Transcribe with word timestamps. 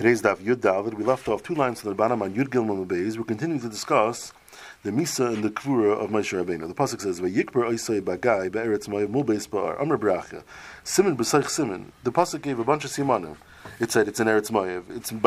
Today's 0.00 0.22
daf 0.22 0.38
Yud 0.38 0.62
Daled. 0.62 0.94
We 0.94 1.04
left 1.04 1.28
off 1.28 1.42
two 1.42 1.54
lines 1.54 1.82
from 1.82 1.90
the 1.90 1.94
bottom 1.94 2.22
on 2.22 2.32
Yud 2.32 2.48
Gilmam 2.48 2.86
Beis. 2.86 3.18
We're 3.18 3.24
continuing 3.24 3.60
to 3.60 3.68
discuss 3.68 4.32
the 4.82 4.90
Misa 4.90 5.34
and 5.34 5.44
the 5.44 5.50
Kvura 5.50 5.92
of 6.02 6.08
Moshe 6.08 6.32
Rabbeinu. 6.32 6.66
The 6.68 6.74
pasuk 6.74 7.02
says, 7.02 7.20
"Vayikber 7.20 7.68
Oisei 7.68 8.00
Bagai 8.00 8.50
Be'eretz 8.50 8.88
Ma'av 8.88 9.08
Mulbeis 9.08 9.46
Ba'ar 9.46 9.78
Amr 9.78 9.98
Bracha." 9.98 10.42
Simon 10.84 11.18
b'Seich 11.18 11.50
Simon. 11.50 11.92
The 12.02 12.12
pasuk 12.12 12.40
gave 12.40 12.58
a 12.58 12.64
bunch 12.64 12.86
of 12.86 12.90
simanim. 12.90 13.36
It 13.80 13.90
said 13.90 14.08
it's 14.08 14.20
in 14.20 14.26
Eretz 14.26 14.50
Mayev, 14.50 14.94
it's 14.94 15.10
in 15.10 15.20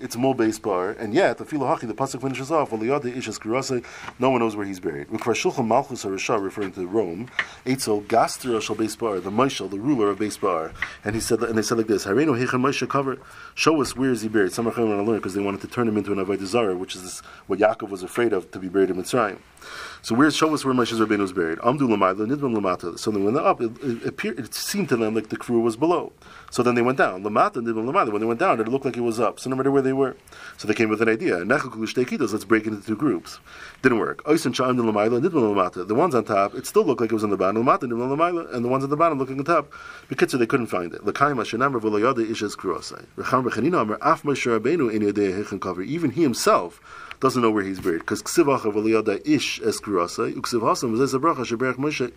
it's 0.00 0.14
Mulbeis 0.14 0.62
Bar, 0.62 0.90
and 0.90 1.12
yet 1.12 1.38
the 1.38 1.44
Filahachi, 1.44 1.88
the 1.88 1.94
pasuk 1.94 2.22
finishes 2.22 2.52
off. 2.52 2.70
Aliyade 2.70 3.12
Ishas 3.12 3.40
Kurase. 3.40 3.84
No 4.20 4.30
one 4.30 4.38
knows 4.38 4.54
where 4.54 4.64
he's 4.64 4.78
buried. 4.78 5.08
Malchus 5.10 6.04
referring 6.04 6.70
to 6.70 6.86
Rome. 6.86 7.28
Eitzel 7.64 8.06
Gaster 8.06 8.60
Shal 8.60 8.76
Beis 8.76 8.96
Bar, 8.96 9.18
the 9.18 9.32
Moshel, 9.32 9.68
the 9.68 9.80
ruler 9.80 10.08
of 10.08 10.20
Beis 10.20 10.40
Bar, 10.40 10.70
and 11.04 11.16
he 11.16 11.20
said, 11.20 11.42
and 11.42 11.58
they 11.58 11.62
said 11.62 11.78
like 11.78 11.88
this: 11.88 12.04
cover. 12.88 13.18
Show 13.56 13.82
us 13.82 13.96
where 13.96 14.12
is 14.12 14.22
he 14.22 14.28
buried. 14.28 14.52
Some 14.52 14.68
are 14.68 14.70
going 14.70 14.88
to 14.88 15.02
learn 15.02 15.16
because 15.16 15.34
they 15.34 15.42
wanted 15.42 15.62
to 15.62 15.66
turn 15.66 15.88
him 15.88 15.96
into 15.96 16.12
an 16.12 16.24
Avodah 16.24 16.46
Zarah, 16.46 16.76
which 16.76 16.94
is 16.94 17.22
what 17.48 17.58
Yaakov 17.58 17.88
was 17.88 18.04
afraid 18.04 18.32
of 18.32 18.52
to 18.52 18.60
be 18.60 18.68
buried 18.68 18.90
in 18.90 18.96
Mitzrayim. 18.98 19.38
So 20.02 20.14
where 20.14 20.30
show 20.30 20.54
us 20.54 20.64
where 20.64 20.72
Moshe 20.72 20.92
Rabbeinu 20.92 21.18
was 21.18 21.32
buried? 21.32 21.58
Amdu 21.58 21.80
Lamayla, 21.80 22.26
Nidvan 22.26 22.54
Lamata. 22.56 22.96
So 22.98 23.10
they 23.10 23.20
went 23.20 23.36
up, 23.36 23.60
it, 23.60 23.72
it, 23.82 24.06
appeared, 24.06 24.38
it 24.38 24.54
seemed 24.54 24.88
to 24.90 24.96
them 24.96 25.14
like 25.16 25.30
the 25.30 25.36
crew 25.36 25.60
was 25.60 25.76
below. 25.76 26.12
So 26.50 26.62
then 26.62 26.76
they 26.76 26.82
went 26.82 26.98
down. 26.98 27.24
Lamata, 27.24 27.54
Lamata. 27.56 28.12
When 28.12 28.20
they 28.20 28.26
went 28.26 28.38
down, 28.38 28.60
it 28.60 28.68
looked 28.68 28.84
like 28.84 28.96
it 28.96 29.00
was 29.00 29.18
up. 29.18 29.40
So 29.40 29.50
no 29.50 29.56
matter 29.56 29.72
where 29.72 29.82
they 29.82 29.92
were. 29.92 30.16
So 30.58 30.68
they 30.68 30.74
came 30.74 30.88
with 30.88 31.02
an 31.02 31.08
idea. 31.08 31.38
Let's 31.38 32.44
break 32.44 32.66
into 32.66 32.86
two 32.86 32.94
groups. 32.96 33.40
Didn't 33.82 33.98
work. 33.98 34.22
The 34.24 35.94
ones 35.96 36.14
on 36.14 36.24
top, 36.24 36.54
it 36.54 36.66
still 36.66 36.84
looked 36.84 37.00
like 37.00 37.10
it 37.10 37.14
was 37.14 37.24
on 37.24 37.30
the 37.30 37.36
bottom. 37.36 37.66
And 37.66 38.64
the 38.64 38.68
ones 38.68 38.84
on 38.84 38.90
the 38.90 38.96
bottom 38.96 39.18
looking 39.18 39.38
on 39.38 39.44
top. 39.44 39.72
Because 40.08 40.30
they 40.32 40.46
couldn't 40.46 40.68
find 40.68 40.94
it. 40.94 41.00
Even 45.88 46.10
he 46.10 46.22
himself 46.22 46.80
doesn't 47.20 47.42
know 47.42 47.50
where 47.50 47.64
he's 47.64 47.80
buried 47.80 48.00
because 48.00 48.20
ish 48.20 49.60
es 49.60 49.80
bracha 49.80 50.32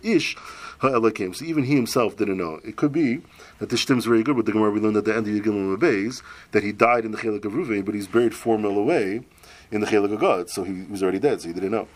ish 0.02 0.36
ha'elakim. 0.80 1.34
So 1.34 1.44
even 1.44 1.64
he 1.64 1.74
himself 1.74 2.16
didn't 2.16 2.38
know. 2.38 2.60
It 2.64 2.76
could 2.76 2.92
be 2.92 3.22
that 3.58 3.70
the 3.70 3.76
shtim's 3.76 4.06
very 4.06 4.22
good 4.22 4.36
with 4.36 4.46
the 4.46 4.52
Gemara 4.52 4.70
we 4.70 4.80
learned 4.80 4.96
at 4.96 5.04
the 5.04 5.14
end 5.14 5.26
of 5.26 5.32
Yigim 5.32 5.76
Beis 5.78 6.22
that 6.52 6.62
he 6.62 6.72
died 6.72 7.04
in 7.04 7.12
the 7.12 7.18
Chelik 7.18 7.44
of 7.44 7.52
Ruvain, 7.52 7.84
but 7.84 7.94
he's 7.94 8.06
buried 8.06 8.34
four 8.34 8.58
mil 8.58 8.76
away 8.76 9.22
in 9.70 9.80
the 9.80 9.86
Chelik 9.86 10.12
of 10.12 10.20
Gad, 10.20 10.50
so 10.50 10.64
he 10.64 10.84
was 10.90 11.02
already 11.02 11.18
dead, 11.18 11.40
so 11.40 11.48
he 11.48 11.54
didn't 11.54 11.70
know 11.70 11.88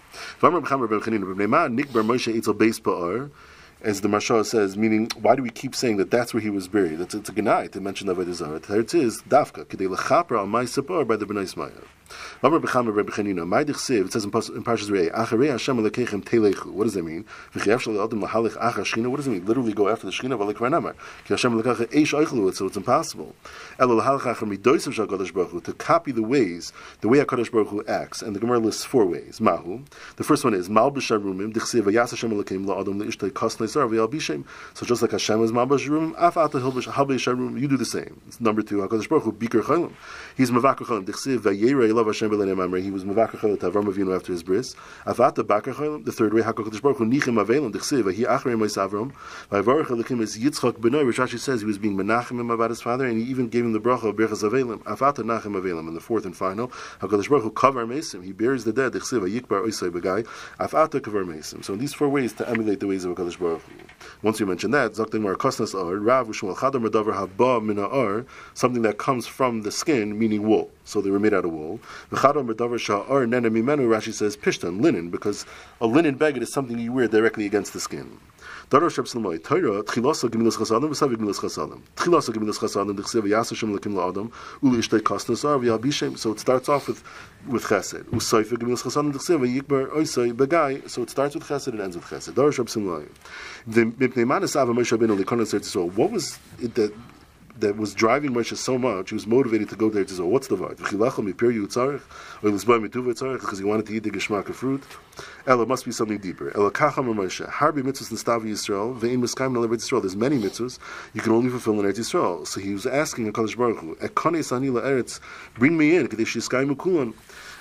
as 3.84 4.00
the 4.00 4.08
Marsha 4.08 4.44
says, 4.46 4.78
meaning 4.78 5.10
why 5.20 5.36
do 5.36 5.42
we 5.42 5.50
keep 5.50 5.74
saying 5.74 5.98
that 5.98 6.10
that's 6.10 6.32
where 6.32 6.40
he 6.40 6.48
was 6.48 6.68
buried? 6.68 7.00
It's, 7.00 7.14
it's 7.14 7.28
a 7.28 7.32
genai 7.32 7.70
to 7.72 7.80
mention 7.80 8.08
Avodah 8.08 8.32
Zarah. 8.32 8.58
The 8.58 8.98
is 8.98 9.22
dafka 9.28 9.66
kidei 9.66 9.94
lechapra 9.94 10.38
al 10.38 10.46
my 10.46 10.64
sapar 10.64 11.06
by 11.06 11.16
the 11.16 11.26
Bnei 11.26 11.42
Ismail. 11.42 11.70
It 12.42 14.12
says 14.12 14.24
in, 14.24 14.30
in 14.30 14.64
Parshas 14.64 14.90
Re'eh, 14.90 15.10
acharei 15.12 15.50
Hashem 15.50 15.78
alekechem 15.78 16.22
telechu. 16.24 16.66
What 16.72 16.84
does 16.84 16.94
that 16.94 17.02
mean? 17.02 17.24
V'chiyav 17.54 17.80
shal 17.80 18.00
adam 18.02 18.22
lahalich 18.22 18.56
achar 18.58 18.84
shchina. 18.84 19.08
What 19.08 19.16
does 19.16 19.26
it 19.26 19.30
mean? 19.30 19.44
Literally 19.46 19.72
go 19.72 19.88
after 19.88 20.06
the 20.06 20.12
shchina 20.12 20.38
v'alik 20.38 20.56
ranamar. 20.56 20.94
Ki 21.24 21.34
Hashem 21.34 21.52
alekechem 21.60 21.86
eish 21.86 22.12
oichlu. 22.12 22.54
So 22.54 22.66
it's 22.66 22.76
impossible. 22.76 23.34
Elo 23.78 24.00
lahalich 24.00 24.20
achar 24.20 24.46
midoisav 24.56 24.92
shal 24.92 25.06
Kadosh 25.06 25.32
Baruch 25.32 25.50
Hu 25.50 25.60
to 25.62 25.72
copy 25.72 26.12
the 26.12 26.22
ways, 26.22 26.72
the 27.00 27.08
way 27.08 27.18
Hakadosh 27.18 27.50
Baruch 27.50 27.68
Hu 27.68 27.84
acts. 27.86 28.22
And 28.22 28.36
the 28.36 28.40
Gemara 28.40 28.58
lists 28.58 28.84
four 28.84 29.06
ways. 29.06 29.40
Mahu. 29.40 29.82
The 30.16 30.24
first 30.24 30.44
one 30.44 30.54
is 30.54 30.68
mal 30.68 30.90
b'sharumim 30.90 31.52
dichsiv 31.52 31.82
v'yas 31.82 32.10
Hashem 32.10 32.30
alekem 32.30 32.66
la'adam 32.66 33.00
le'ishtay 33.02 33.32
kas 33.32 33.56
neisar 33.56 33.88
v'yal 33.88 34.08
bishem. 34.10 34.44
So 34.74 34.84
just 34.86 35.02
like 35.02 35.12
Hashem 35.12 35.42
is 35.42 35.52
mal 35.52 35.66
b'sharumim, 35.66 36.14
af 36.16 36.36
ata 36.36 36.58
habei 36.58 37.16
sharum. 37.16 37.58
You 37.60 37.68
do 37.68 37.76
the 37.76 37.84
same. 37.84 38.20
It's 38.26 38.40
number 38.40 38.62
two. 38.62 38.76
Hakadosh 38.78 39.08
Baruch 39.08 39.24
Hu 39.24 39.32
biker 39.32 39.62
chaylim. 39.62 39.92
He's 40.36 40.50
mavakar 40.50 40.86
chaylim. 40.86 41.04
Dichsiv 41.06 41.38
v'yerei 41.38 41.92
love 42.04 42.14
Hashem 42.14 42.30
b'lenem 42.30 42.82
he 42.82 42.90
was 42.90 43.04
Mavakar 43.04 43.38
Cholim 43.38 43.58
to 43.60 43.70
Avram 43.70 43.86
Avinu 43.86 44.14
after 44.14 44.32
his 44.32 44.42
bris. 44.42 44.74
Avata 45.06 45.46
Bakar 45.46 45.72
Cholim, 45.72 46.04
the 46.04 46.12
third 46.12 46.34
way, 46.34 46.42
Hakadosh 46.42 46.82
Baruch 46.82 46.98
Hu 46.98 47.06
Nichim 47.06 47.42
Avelim, 47.42 47.72
Dechsiv, 47.72 48.12
He 48.12 48.24
Achrei 48.24 48.58
Mois 48.58 48.76
Avram, 48.76 49.12
Vayivarach 49.50 49.86
Elikim 49.86 50.20
is 50.20 50.36
Yitzchak 50.38 50.74
Benoy, 50.74 51.06
which 51.06 51.16
Rashi 51.16 51.38
says 51.38 51.60
he 51.60 51.66
was 51.66 51.78
being 51.78 51.96
Menachem 51.96 52.38
him 52.38 52.50
about 52.50 52.70
his 52.70 52.82
father, 52.82 53.06
and 53.06 53.18
he 53.18 53.24
even 53.24 53.48
gave 53.48 53.64
him 53.64 53.72
the 53.72 53.80
bracha 53.80 54.04
of 54.04 54.16
Berchas 54.16 54.48
Avelim, 54.48 54.82
Avata 54.84 55.24
Nachem 55.24 55.60
Avelim, 55.60 55.88
and 55.88 55.96
the 55.96 56.00
fourth 56.00 56.26
and 56.26 56.36
final, 56.36 56.68
Hakadosh 57.00 57.28
Baruch 57.28 57.44
Hu 57.44 57.50
Kavar 57.52 57.86
Mesim, 57.86 58.22
he 58.22 58.32
buries 58.32 58.64
the 58.64 58.72
dead, 58.72 58.92
Dechsiv, 58.92 59.22
Yikbar 59.22 59.64
Oisai 59.64 59.90
Begai, 59.90 60.26
Avata 60.60 61.00
Kavar 61.00 61.24
Mesim. 61.24 61.64
So 61.64 61.72
in 61.72 61.78
these 61.78 61.94
four 61.94 62.08
ways 62.08 62.34
to 62.34 62.48
emulate 62.48 62.80
the 62.80 62.86
ways 62.86 63.04
of 63.04 63.14
Hakadosh 63.16 63.38
Baruch 63.38 63.62
Hu. 63.62 63.72
Once 64.22 64.40
we 64.40 64.46
mention 64.46 64.70
that, 64.72 64.92
Zaktim 64.92 65.22
Mar 65.22 65.36
Kosnas 65.36 65.74
Ar, 65.74 65.94
Rav 65.96 66.28
Ushmal 66.28 66.56
Chadam 66.56 66.86
Radavar 66.86 67.28
Haba 67.28 67.64
Mina 67.64 67.88
Ar, 67.88 68.26
something 68.52 68.82
that 68.82 68.98
comes 68.98 69.26
from 69.26 69.62
the 69.62 69.72
skin, 69.72 70.18
meaning 70.18 70.42
wool. 70.46 70.70
So 70.84 71.00
they 71.00 71.10
were 71.10 71.18
made 71.18 71.32
out 71.32 71.46
of 71.46 71.52
wool. 71.52 71.80
Rashi 73.88 74.12
says 74.12 74.36
Pishtan, 74.36 74.80
linen, 74.80 75.10
because 75.10 75.46
a 75.80 75.86
linen 75.86 76.16
beggar 76.16 76.42
is 76.42 76.52
something 76.52 76.78
you 76.78 76.92
wear 76.92 77.08
directly 77.08 77.46
against 77.46 77.72
the 77.72 77.80
skin. 77.80 78.18
So 78.70 78.78
it 78.78 78.98
starts 86.40 86.68
off 86.68 86.88
with 86.88 87.04
with 87.46 87.64
Chesed. 87.64 88.20
So 90.90 91.02
it 91.02 91.10
starts 91.10 91.34
with 91.34 91.44
Chesed 91.44 91.68
and 91.68 91.80
ends 91.80 91.96
with 91.96 92.06
Chesed. 92.06 92.34
What 95.94 96.10
was 96.10 96.38
it 96.60 96.74
that 96.74 96.92
that 97.58 97.76
was 97.76 97.94
driving 97.94 98.32
Moshe 98.32 98.56
so 98.56 98.76
much, 98.76 99.10
he 99.10 99.14
was 99.14 99.26
motivated 99.26 99.68
to 99.68 99.76
go 99.76 99.88
there 99.88 100.04
to 100.04 100.12
say, 100.12 100.22
what's 100.22 100.48
the 100.48 100.56
vart? 100.56 100.76
Because 100.76 100.90
he 103.58 103.64
wanted 103.64 103.86
to 103.86 103.94
eat 103.94 104.02
the 104.02 104.10
geshmak 104.10 104.48
of 104.48 104.56
fruit. 104.56 104.82
Ella 105.46 105.64
must 105.64 105.84
be 105.84 105.92
something 105.92 106.18
deeper. 106.18 106.50
Ella 106.56 106.72
kacham 106.72 107.14
Moshe. 107.14 107.48
Harbi 107.48 107.82
mitzvahs 107.82 108.12
nestavi 108.12 108.50
Yisrael. 108.50 108.98
Ve'in 108.98 109.20
miskayim 109.20 109.54
nelevet 109.54 109.76
Yisrael. 109.76 110.00
There's 110.00 110.16
many 110.16 110.36
mitzvahs 110.38 110.80
you 111.12 111.20
can 111.20 111.32
only 111.32 111.48
fulfill 111.48 111.78
in 111.78 111.86
Eretz 111.86 111.98
Yisrael. 112.00 112.44
So 112.46 112.60
he 112.60 112.72
was 112.72 112.86
asking 112.86 113.32
HaKadosh 113.32 113.56
Baruch 113.56 113.78
Hu, 113.78 113.94
Ekane 113.96 114.40
sanila 114.40 114.82
Eretz, 114.82 115.20
bring 115.54 115.76
me 115.78 115.96
in, 115.96 116.08
kadesh 116.08 116.34
yiskayim 116.34 116.74
ukulan. 116.74 117.14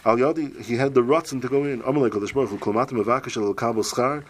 Al 0.06 0.18
Yadi, 0.18 0.60
he 0.64 0.76
had 0.76 0.96
the 0.96 1.02
rutzen 1.02 1.40
to 1.42 1.48
go 1.48 1.64
in. 1.66 1.82
Amalek 1.86 2.14
HaKadosh 2.14 2.34
Baruch 2.34 2.50
Hu, 2.50 2.58
klomatim 2.58 3.04
avakish 3.04 3.38
el 3.38 3.54
kabel 3.54 3.84
schar. 3.84 4.24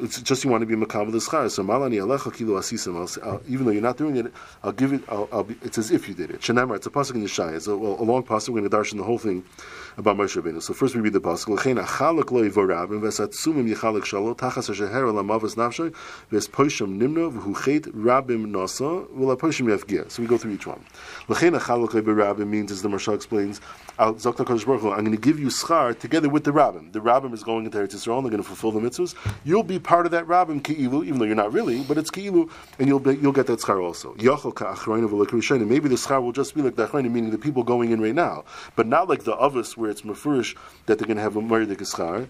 It's 0.00 0.20
just 0.22 0.44
you 0.44 0.50
want 0.50 0.62
to 0.62 0.66
be 0.66 0.74
makabel 0.74 1.12
the 1.12 1.18
schar. 1.18 1.50
So 1.50 1.62
malani 1.62 1.96
alecha 1.96 2.34
kilo 2.34 2.58
asisim. 2.58 3.42
Even 3.48 3.66
though 3.66 3.72
you're 3.72 3.82
not 3.82 3.96
doing 3.96 4.16
it, 4.16 4.32
I'll 4.62 4.72
give 4.72 4.92
it. 4.92 5.02
I'll, 5.08 5.28
I'll 5.32 5.44
be, 5.44 5.56
it's 5.62 5.78
as 5.78 5.90
if 5.90 6.08
you 6.08 6.14
did 6.14 6.30
it. 6.30 6.40
Shenamar. 6.40 6.76
It's 6.76 6.86
a 6.86 6.90
pasuk 6.90 7.14
in 7.14 7.24
Yeshaya. 7.24 7.56
It's 7.56 7.66
a, 7.66 7.76
well, 7.76 7.96
a 7.98 8.04
long 8.04 8.22
pasuk. 8.22 8.50
We're 8.50 8.60
going 8.60 8.70
to 8.70 8.76
darshan 8.76 8.96
the 8.98 9.04
whole 9.04 9.18
thing 9.18 9.44
about 9.96 10.16
Moshe 10.16 10.40
Rabbeinu. 10.40 10.62
So 10.62 10.74
first 10.74 10.94
we 10.94 11.00
read 11.00 11.12
the 11.12 11.20
pasuk. 11.20 11.48
L'chein 11.48 11.84
achalak 11.84 12.30
lo 12.30 12.42
yivorabim 12.48 13.00
v'esatzumim 13.00 13.68
yichalak 13.72 14.02
shalo 14.02 14.36
tachas 14.36 14.68
hasheher 14.68 15.12
lamavas 15.12 15.56
nafshay 15.56 15.94
v'espoishim 16.30 16.98
nimno 16.98 17.30
v'huchet 17.32 17.88
rabim 17.92 18.46
nasa 18.46 19.06
v'lapoishim 19.10 19.66
yafgia. 19.76 20.10
So 20.10 20.22
we 20.22 20.28
go 20.28 20.38
through 20.38 20.52
each 20.52 20.66
one. 20.66 20.84
L'chein 21.28 21.58
achalak 21.58 21.94
lo 21.94 22.00
yivorabim 22.02 22.48
means, 22.48 22.70
as 22.70 22.82
the 22.82 22.88
Marsha 22.88 23.14
explains, 23.14 23.60
I'm 24.00 24.14
going 24.14 25.10
to 25.10 25.16
give 25.16 25.40
you 25.40 25.48
schar 25.48 25.98
together 25.98 26.28
with 26.28 26.44
the 26.44 26.52
rabbim. 26.52 26.92
The 26.92 27.00
rabbim 27.00 27.32
is 27.34 27.42
going 27.42 27.64
into 27.64 27.78
Eretz 27.78 27.96
Yisrael. 27.96 28.22
They're 28.22 28.30
going 28.30 28.42
to 28.42 28.44
fulfill 28.44 28.70
the 28.70 28.78
mitzvahs. 28.78 29.16
You'll 29.44 29.64
be 29.64 29.80
part 29.88 30.04
of 30.04 30.12
that 30.12 30.26
rabbim 30.26 30.62
ki'ilu, 30.62 31.02
even 31.02 31.18
though 31.18 31.24
you're 31.24 31.34
not 31.34 31.50
really, 31.50 31.82
but 31.84 31.96
it's 31.96 32.10
ki'ilu, 32.10 32.50
and 32.78 32.88
you'll 32.88 32.98
be, 33.00 33.16
you'll 33.16 33.32
get 33.32 33.46
that 33.46 33.58
schar 33.58 33.82
also. 33.82 34.12
Maybe 34.18 35.88
the 35.88 35.94
schar 35.94 36.22
will 36.22 36.32
just 36.32 36.54
be 36.54 36.60
like 36.60 36.76
the 36.76 36.86
achronim, 36.86 37.10
meaning 37.10 37.30
the 37.30 37.38
people 37.38 37.62
going 37.62 37.90
in 37.90 37.98
right 37.98 38.14
now, 38.14 38.44
but 38.76 38.86
not 38.86 39.08
like 39.08 39.24
the 39.24 39.34
others 39.34 39.78
where 39.78 39.88
it's 39.88 40.02
mafurish 40.02 40.54
that 40.84 40.98
they're 40.98 41.06
going 41.06 41.16
to 41.16 41.22
have 41.22 41.36
a 41.36 41.40
meridik 41.40 41.80
schar. 41.80 42.28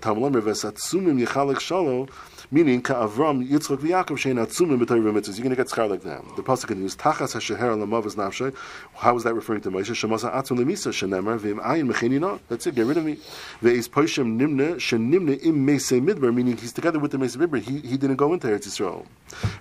Meaning 2.51 2.81
Avram 2.81 3.47
Yitzchak 3.47 3.77
v'Yakov 3.77 4.17
shein 4.17 4.43
atzumim 4.43 4.83
b'Torah 4.83 5.13
mitzvahs. 5.13 5.37
You're 5.37 5.45
going 5.45 5.51
to 5.51 5.57
get 5.57 5.67
schar 5.67 5.87
like 5.87 6.01
them. 6.01 6.33
The 6.35 6.43
pasuk 6.43 6.69
continues 6.69 6.97
Tachas 6.97 7.35
hasheher 7.35 7.77
lamavas 7.77 8.17
nafshay. 8.17 8.57
How 8.95 9.15
is 9.17 9.25
that 9.25 9.35
referring 9.35 9.61
to 9.61 9.71
Moshe? 9.71 9.91
Shemasa 9.91 10.33
atzum 10.35 10.59
lemisa 10.59 10.91
shenemar 10.91 11.39
v'im 11.39 11.63
ayin 11.63 11.93
mechinina. 11.93 12.41
That's 12.49 12.67
it. 12.67 12.75
Get 12.75 12.87
rid 12.87 12.97
of 12.97 13.05
me. 13.05 13.19
Ve'is 13.63 13.87
poishem 13.91 14.39
nimne 14.41 14.77
shenimne 14.77 15.45
im 15.45 15.67
meisei 15.67 16.01
midbar. 16.01 16.35
Meaning 16.35 16.57
he's 16.57 16.73
together 16.73 16.99
with 16.99 17.11
the 17.11 17.19
meisei 17.19 17.37
midbar. 17.37 17.61
He 17.61 17.81
he 17.81 17.99
didn't 17.99 18.17
go 18.17 18.33
into 18.33 18.47
Eretz 18.47 18.67
Yisrael. 18.67 19.05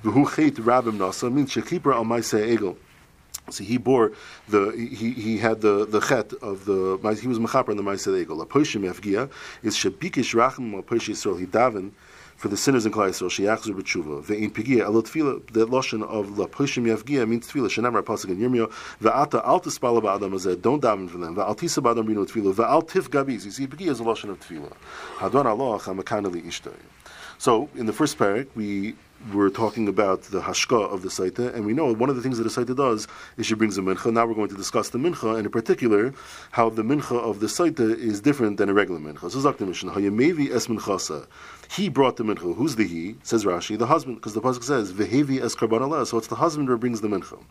V'hu 0.04 0.34
chet 0.34 0.54
rabim 0.64 0.98
nasa 0.98 1.30
means 1.30 1.52
shekiper 1.54 1.94
al 1.94 2.06
meisei 2.06 2.58
egel. 2.58 2.78
So 3.50 3.64
he 3.64 3.78
bore 3.78 4.12
the 4.50 4.72
he, 4.72 5.12
he 5.12 5.38
had 5.38 5.62
the 5.62 5.86
the 5.86 6.00
chet 6.00 6.34
of 6.42 6.66
the 6.66 6.98
he 7.22 7.28
was 7.28 7.40
mechaper 7.40 7.70
in 7.70 7.78
the 7.78 7.84
Ma'aseh 7.84 8.26
Egel. 8.26 8.42
A 8.42 8.46
poishim 8.46 8.82
yafgia 8.90 9.30
is 9.64 9.76
shebikish 9.76 10.36
rachim 10.36 10.78
a 10.78 10.82
poish 10.82 11.10
Yisrael. 11.10 11.40
He 11.40 11.46
daven 11.46 11.92
for 12.38 12.48
the 12.50 12.56
sinners 12.56 12.86
in 12.86 12.92
Klal 12.92 13.10
Yisrael, 13.10 13.30
sheyachzu 13.30 13.74
b'tshuva. 13.74 14.24
Ve'in 14.24 14.52
pigia 14.52 14.82
elo 14.82 15.02
tefila, 15.02 15.46
the 15.52 15.66
lotion 15.66 16.04
of 16.04 16.38
la 16.38 16.46
pushim 16.46 16.86
yavgia 16.86 17.28
means 17.28 17.52
tefila. 17.52 17.68
Shenamar 17.68 18.04
pasuk 18.04 18.30
in 18.30 18.38
Yirmiyah. 18.38 18.72
Ve'ata 19.02 19.44
al 19.44 19.60
tispala 19.60 20.02
ba'adam 20.02 20.34
azeh. 20.34 20.62
Don't 20.62 20.82
daven 20.82 21.10
for 21.10 21.18
them. 21.18 21.36
Ve'al 21.36 21.58
tisa 21.58 21.82
ba'adam 21.82 22.08
rino 22.08 22.26
tefila. 22.26 22.54
Ve'al 22.54 22.88
tif 22.88 23.10
gabiz. 23.10 23.44
You 23.44 23.52
see, 23.52 23.66
pigia 23.66 23.90
is 23.90 24.00
a 24.00 24.04
lotion 24.04 24.30
of 24.30 24.40
tefila. 24.40 24.72
Hadon 25.18 25.46
Allah 25.46 25.80
chamakana 25.80 26.32
li 26.32 26.44
ishtay. 26.44 26.72
So 27.40 27.70
in 27.76 27.88
the 27.88 27.94
first 27.94 28.18
parak, 28.18 28.48
we 28.56 28.96
we're 29.34 29.50
talking 29.50 29.88
about 29.88 30.24
the 30.24 30.42
hashka 30.42 30.92
of 30.92 31.02
the 31.02 31.10
saita, 31.10 31.54
and 31.54 31.66
we 31.66 31.74
know 31.74 31.94
one 31.94 32.10
of 32.10 32.16
the 32.16 32.22
things 32.22 32.38
that 32.38 32.44
the 32.44 32.50
saita 32.50 32.76
does 32.76 33.08
is 33.38 33.46
she 33.46 33.56
brings 33.56 33.78
a 33.78 33.82
mincha. 33.82 34.12
Now 34.12 34.26
we're 34.26 34.34
going 34.34 34.50
to 34.50 34.56
discuss 34.56 34.90
the 34.90 34.98
mincha, 34.98 35.36
and 35.36 35.46
in 35.46 35.52
particular, 35.52 36.14
how 36.52 36.70
the 36.70 36.84
mincha 36.84 37.18
of 37.18 37.40
the 37.40 37.48
saita 37.48 37.98
is 37.98 38.22
different 38.22 38.58
than 38.58 38.70
a 38.70 38.74
regular 38.74 39.00
mincha. 39.00 39.32
So 39.32 39.40
Zakta 39.40 39.68
Mishnah, 39.68 39.92
Hayamevi 39.92 40.52
es 40.52 40.68
minchasa. 40.68 41.28
He 41.70 41.90
brought 41.90 42.18
the 42.18 42.24
mincha. 42.24 42.56
Who's 42.56 42.76
the 42.76 42.88
he? 42.88 43.16
Says 43.24 43.44
Rashi, 43.44 43.78
the 43.78 43.88
husband, 43.88 44.18
because 44.18 44.34
the 44.34 44.42
pasuk 44.42 44.64
says 44.64 44.94
vehevi 44.94 45.42
es 45.42 45.56
karban 45.56 46.08
So 46.08 46.18
it's 46.18 46.28
the 46.28 46.36
husband 46.36 46.68
who 46.68 46.78
brings 46.78 47.02
the 47.02 47.08
mincha. 47.08 47.44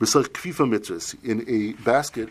B'sach 0.00 0.28
kfifa 0.28 0.68
mitzvahs 0.68 1.16
in 1.24 1.44
a 1.48 1.72
basket 1.82 2.28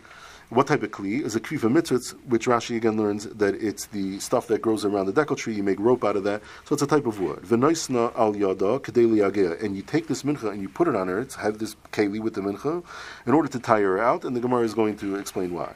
what 0.52 0.66
type 0.66 0.82
of 0.82 0.90
kli 0.90 1.24
is 1.24 1.34
a 1.34 1.40
kvifa 1.40 1.72
mitzvah, 1.72 1.98
which 2.28 2.46
Rashi 2.46 2.76
again 2.76 2.98
learns 2.98 3.24
that 3.24 3.54
it's 3.54 3.86
the 3.86 4.20
stuff 4.20 4.48
that 4.48 4.60
grows 4.60 4.84
around 4.84 5.06
the 5.06 5.12
dekel 5.12 5.36
tree. 5.36 5.54
You 5.54 5.62
make 5.62 5.80
rope 5.80 6.04
out 6.04 6.14
of 6.14 6.24
that, 6.24 6.42
so 6.64 6.74
it's 6.74 6.82
a 6.82 6.86
type 6.86 7.06
of 7.06 7.20
wood. 7.20 7.40
V'noisna 7.40 8.14
al 8.18 8.36
yada 8.36 8.78
kadeli 8.80 9.62
and 9.62 9.76
you 9.76 9.82
take 9.82 10.08
this 10.08 10.24
mincha 10.24 10.50
and 10.50 10.60
you 10.60 10.68
put 10.68 10.88
it 10.88 10.94
on 10.94 11.08
her. 11.08 11.20
It's 11.20 11.36
have 11.36 11.58
this 11.58 11.74
keli 11.92 12.20
with 12.20 12.34
the 12.34 12.42
mincha 12.42 12.84
in 13.26 13.32
order 13.32 13.48
to 13.48 13.58
tire 13.58 13.96
her 13.96 13.98
out, 13.98 14.24
and 14.26 14.36
the 14.36 14.40
Gemara 14.40 14.64
is 14.64 14.74
going 14.74 14.98
to 14.98 15.16
explain 15.16 15.54
why. 15.54 15.74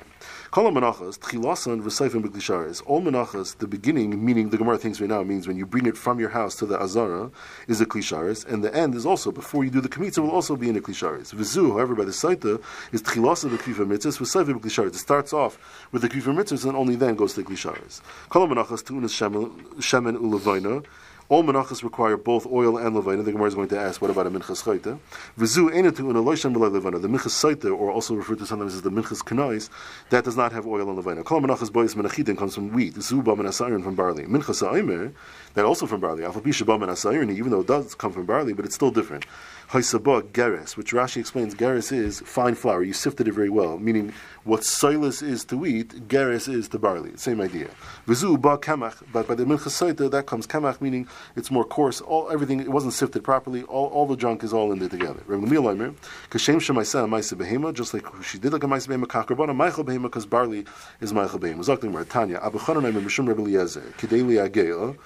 Kol 0.51 0.71
menachas 0.71 1.19
tchilasan 1.19 1.83
v'seifim 1.83 2.23
b'klisharis. 2.23 2.83
All 2.87 3.03
menachas, 3.03 3.59
the 3.59 3.67
beginning, 3.67 4.25
meaning 4.25 4.51
the 4.51 4.57
Gemara 4.57 4.79
thinks 4.79 5.01
right 5.01 5.11
now 5.11 5.23
means 5.23 5.47
when 5.47 5.57
you 5.57 5.67
bring 5.67 5.87
it 5.87 5.97
from 5.97 6.19
your 6.21 6.31
house 6.31 6.55
to 6.57 6.67
the 6.67 6.81
azara, 6.81 7.31
is 7.69 7.81
a 7.81 7.87
klisharis, 7.87 8.47
and 8.47 8.63
the 8.65 8.75
end 8.75 8.95
is 8.95 9.05
also 9.05 9.31
before 9.31 9.65
you 9.65 9.71
do 9.71 9.81
the 9.81 9.89
kamitza 9.89 10.19
will 10.19 10.31
also 10.31 10.57
be 10.57 10.69
in 10.69 10.77
a 10.77 10.81
klisharis. 10.81 11.35
V'zu, 11.35 11.73
however, 11.73 11.95
by 11.95 12.05
the 12.05 12.13
saita 12.13 12.63
is 12.93 13.03
tchilasan 13.03 13.51
v'kvifa 13.57 13.87
mitzvahs 13.87 14.19
v'seifim 14.19 14.61
b'klisharis. 14.61 14.89
It 14.89 14.97
starts 14.97 15.33
off 15.33 15.59
with 15.93 16.03
the 16.03 16.09
kvifa 16.09 16.35
mitzvahs 16.35 16.65
and 16.65 16.77
only 16.77 16.97
then 16.97 17.17
goes 17.17 17.35
to 17.35 17.43
the 17.43 17.49
klisharis. 17.51 18.01
Kol 18.29 18.47
menachas 18.49 18.83
tunas 18.83 19.13
shemen 19.13 20.17
ulavaina. 20.17 20.85
All 21.29 21.43
menachas 21.43 21.83
require 21.83 22.17
both 22.17 22.47
oil 22.47 22.79
and 22.79 22.95
levina. 22.95 23.25
The 23.25 23.33
Gemara 23.33 23.49
is 23.49 23.57
going 23.57 23.67
to 23.69 23.79
ask, 23.79 24.01
what 24.01 24.13
about 24.13 24.29
a 24.29 24.31
minchas 24.31 24.63
chayta? 24.63 24.97
V'zu 25.37 25.73
in. 25.73 25.87
The 25.87 25.93
minchas 25.93 27.57
chayta, 27.57 27.77
or 27.77 27.91
also 27.91 28.15
referred 28.15 28.39
to 28.39 28.47
sometimes 28.47 28.75
as 28.75 28.83
the 28.83 28.91
minchas 28.91 29.25
kanais, 29.25 29.69
that 30.11 30.23
does 30.23 30.37
not 30.37 30.53
have 30.53 30.67
oil 30.69 30.89
and 30.89 30.97
levina. 30.97 31.25
Kol 31.25 31.41
menachas 31.41 31.71
boyis 31.71 31.97
menachidin 31.97 32.39
comes 32.39 32.55
from 32.55 32.71
wheat. 32.73 32.95
Zuba 32.95 33.35
menasayin 33.35 33.83
from 33.83 33.97
barley. 33.97 34.23
Minchas 34.25 34.63
aimer, 34.73 35.13
that 35.55 35.65
also 35.65 35.87
from 35.87 36.01
barley. 36.01 36.25
Alpha 36.25 36.41
bishabah 36.41 36.79
menasayin, 36.79 37.31
even 37.35 37.51
though 37.51 37.61
it 37.61 37.67
does 37.67 37.97
come 37.97 38.13
from 38.13 38.25
barley, 38.25 38.53
but 38.53 38.65
it's 38.65 38.77
still 38.77 38.93
different. 38.93 39.27
Haisabah 39.71 40.23
geres, 40.31 40.77
which 40.77 40.93
Rashi 40.93 41.17
explains, 41.17 41.55
geres 41.55 41.91
is 41.91 42.21
fine 42.21 42.55
flour. 42.55 42.85
You 42.85 42.93
sifted 42.93 43.27
it 43.27 43.33
very 43.33 43.51
well, 43.51 43.79
meaning 43.79 44.13
what 44.45 44.61
soilus 44.61 45.25
is 45.25 45.45
to 45.47 45.57
wheat, 45.57 46.07
geres 46.07 46.49
is 46.49 46.69
to 46.69 46.79
barley. 46.79 47.17
Same 47.17 47.41
idea. 47.41 47.69
Vizu 48.07 48.41
ba 48.41 48.59
kamach, 48.59 49.03
but 49.13 49.27
by 49.27 49.35
the 49.35 49.45
minchasaita 49.45 50.09
that 50.13 50.27
comes 50.27 50.47
kamach, 50.47 50.81
meaning 50.81 51.09
it's 51.35 51.51
more 51.51 51.65
coarse. 51.65 52.01
All 52.01 52.31
everything 52.31 52.61
it 52.61 52.69
wasn't 52.69 52.93
sifted 52.93 53.25
properly. 53.25 53.65
All, 53.65 53.87
all 53.89 54.07
the 54.07 54.17
junk 54.17 54.45
is 54.45 54.53
all 54.53 54.71
in 54.71 54.79
there 54.79 54.89
together. 54.89 55.21
Kashem 55.29 55.97
shemaisa 56.31 57.09
maisa 57.09 57.37
behema, 57.37 57.75
just 57.75 57.93
like 57.93 58.07
she 58.23 58.39
did 58.39 58.53
like 58.53 58.63
a 58.63 58.69
maisa 58.69 58.87
behema 58.87 59.07
kakrabana 59.07 59.51
maichel 59.51 59.85
behema 59.85 60.05
because 60.05 60.27
barley 60.27 60.65
is 61.01 61.13
maichel 61.13 61.41
behema. 61.41 61.65
Zakling 61.65 62.09
Tanya 62.09 62.39
Abu 62.41 62.59
Chanan 62.59 62.93
Mishum 62.93 63.27
Rebbe 63.27 63.43
Eliezer 63.43 63.81
Kedeli 63.99 64.49
Agela. 64.49 64.97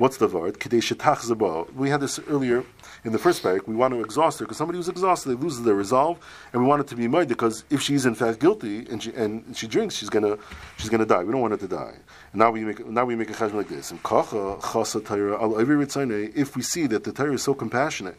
What's 0.00 0.16
the 0.16 0.28
word? 0.28 0.56
We 1.76 1.90
had 1.90 2.00
this 2.00 2.18
earlier 2.20 2.64
in 3.04 3.12
the 3.12 3.18
first 3.18 3.42
parak. 3.42 3.66
We 3.68 3.76
want 3.76 3.92
to 3.92 4.00
exhaust 4.00 4.38
her 4.38 4.46
because 4.46 4.56
somebody 4.56 4.78
who's 4.78 4.88
exhausted, 4.88 5.28
they 5.28 5.34
lose 5.34 5.60
their 5.60 5.74
resolve, 5.74 6.18
and 6.54 6.62
we 6.62 6.66
want 6.66 6.80
it 6.80 6.86
to 6.86 6.96
be 6.96 7.06
made 7.06 7.28
because 7.28 7.64
if 7.68 7.82
she's 7.82 8.06
in 8.06 8.14
fact 8.14 8.40
guilty 8.40 8.86
and 8.88 9.02
she 9.02 9.12
and 9.12 9.54
she 9.54 9.66
drinks, 9.66 9.96
she's 9.96 10.08
gonna 10.08 10.38
she's 10.78 10.88
gonna 10.88 11.04
die. 11.04 11.22
We 11.22 11.32
don't 11.32 11.42
want 11.42 11.50
her 11.50 11.58
to 11.58 11.68
die. 11.68 11.96
Now 12.32 12.50
we 12.50 12.64
make 12.64 12.86
now 12.86 13.04
we 13.04 13.14
make 13.14 13.28
a 13.28 13.34
cheshbon 13.34 13.56
like 13.56 13.68
this. 13.68 13.92
If 16.34 16.56
we 16.56 16.62
see 16.62 16.86
that 16.86 17.04
the 17.04 17.12
Torah 17.12 17.34
is 17.34 17.42
so 17.42 17.52
compassionate 17.52 18.16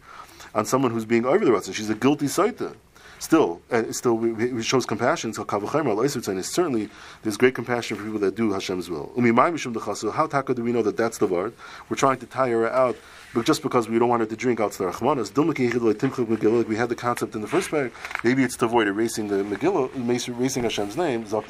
on 0.53 0.65
someone 0.67 0.91
who's 0.91 1.05
being 1.05 1.25
over 1.25 1.43
the 1.43 1.51
and 1.51 1.73
she's 1.73 1.89
a 1.89 1.95
guilty 1.95 2.27
saita 2.27 2.75
still, 3.21 3.61
uh, 3.71 3.83
still 3.91 4.17
it 4.41 4.63
shows 4.63 4.85
compassion. 4.85 5.31
So 5.33 5.45
kavachemer 5.45 6.43
certainly 6.43 6.89
there's 7.21 7.37
great 7.37 7.55
compassion 7.55 7.95
for 7.95 8.03
people 8.03 8.19
that 8.19 8.35
do 8.35 8.51
Hashem's 8.51 8.89
will. 8.89 9.11
How 9.15 10.27
taka 10.27 10.53
do 10.53 10.63
we 10.63 10.71
know 10.71 10.81
that 10.81 10.97
that's 10.97 11.19
the 11.19 11.27
word? 11.27 11.53
We're 11.87 11.97
trying 11.97 12.17
to 12.17 12.25
tire 12.25 12.67
out 12.67 12.97
but 13.33 13.45
just 13.45 13.61
because 13.61 13.87
we 13.87 13.97
don't 13.97 14.09
want 14.09 14.19
her 14.21 14.25
to 14.25 14.35
drink 14.35 14.59
out 14.59 14.73
the 14.73 14.83
Rachmanas, 14.83 15.31
like 15.37 16.67
we 16.67 16.75
had 16.75 16.89
the 16.89 16.95
concept 16.95 17.35
in 17.35 17.41
the 17.41 17.47
first 17.47 17.69
parak, 17.69 17.91
maybe 18.23 18.43
it's 18.43 18.57
to 18.57 18.65
avoid 18.65 18.87
erasing 18.87 19.29
the 19.29 19.43
Megillah, 19.43 19.95
erasing 20.27 20.63
Hashem's 20.63 20.97
name. 20.97 21.23
The 21.23 21.41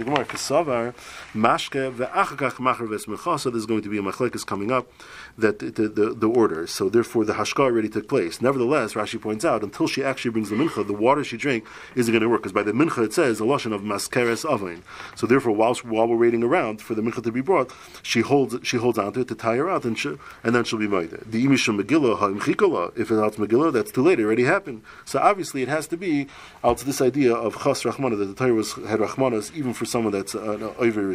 so 3.38 3.50
there's 3.50 3.66
going 3.66 3.82
to 3.82 3.90
be 3.90 3.98
a 3.98 4.02
machlekes 4.02 4.46
coming 4.46 4.72
up, 4.72 4.92
that 5.38 5.60
the, 5.60 5.72
the, 5.72 6.14
the, 6.14 6.28
order. 6.28 6.68
So 6.68 6.90
therefore 6.90 7.26
the 7.26 7.34
Hashka 7.34 7.60
already 7.60 7.90
took 7.90 8.08
place. 8.08 8.42
Nevertheless, 8.42 8.94
Rashi 8.94 9.20
points 9.20 9.44
out, 9.44 9.64
until 9.64 9.88
she 9.88 10.04
actually 10.04 10.32
brings 10.32 10.50
the 10.50 10.56
Mincha, 10.56 10.86
the 10.86 10.94
water 10.94 11.24
she 11.24 11.38
drank 11.38 11.66
isn't 11.96 12.12
going 12.12 12.22
to 12.22 12.30
work, 12.30 12.42
because 12.42 12.54
by 12.54 12.64
the 12.64 12.74
Mincha 12.74 13.06
it 13.06 13.14
says 13.14 13.40
a 13.40 13.44
Lashon 13.44 13.74
of 13.74 13.82
Maskeres 13.82 14.46
Avain. 14.50 14.84
So 15.16 15.26
therefore, 15.26 15.54
while, 15.54 15.74
while 15.76 16.08
we're 16.08 16.18
waiting 16.18 16.44
around 16.44 16.82
for 16.82 16.94
the 16.94 17.02
Mincha 17.02 17.24
to 17.24 17.32
be 17.32 17.42
brought, 17.42 17.74
she 18.04 18.22
holds 18.22 18.56
she 18.64 18.78
holds 18.78 18.98
onto 18.98 19.22
it 19.22 19.28
to 19.30 19.36
tie 19.36 19.56
her 19.56 19.70
out, 19.70 19.84
and, 19.86 19.98
she, 19.98 20.18
and 20.44 20.54
then 20.54 20.64
she'll 20.64 20.80
be 20.80 20.88
made. 20.88 21.12
The 21.26 21.44
Imish 21.44 21.71
Megillah, 21.78 22.18
Ha'imchikola. 22.20 22.92
If 22.96 23.12
it's 23.12 23.12
not 23.12 23.34
Megillah, 23.34 23.74
that's 23.74 23.92
too 23.92 24.02
late. 24.02 24.20
It 24.20 24.24
already 24.24 24.44
happened. 24.44 24.84
So 25.06 25.20
obviously, 25.20 25.62
it 25.62 25.68
has 25.68 25.88
to 25.88 25.98
be 25.98 26.28
out 26.64 26.78
to 26.80 26.86
this 26.86 27.02
idea 27.02 27.34
of 27.34 27.62
Chas 27.64 27.84
Rachmana 27.84 28.18
that 28.18 28.26
the 28.26 28.34
Torah 28.34 28.54
was 28.54 28.74
had 28.74 29.00
Rachmanas 29.00 29.56
even 29.56 29.74
for 29.74 29.86
someone 29.86 30.14
that's 30.14 30.36
uh, 30.36 30.52
an 30.52 30.62
Oiver 30.80 31.08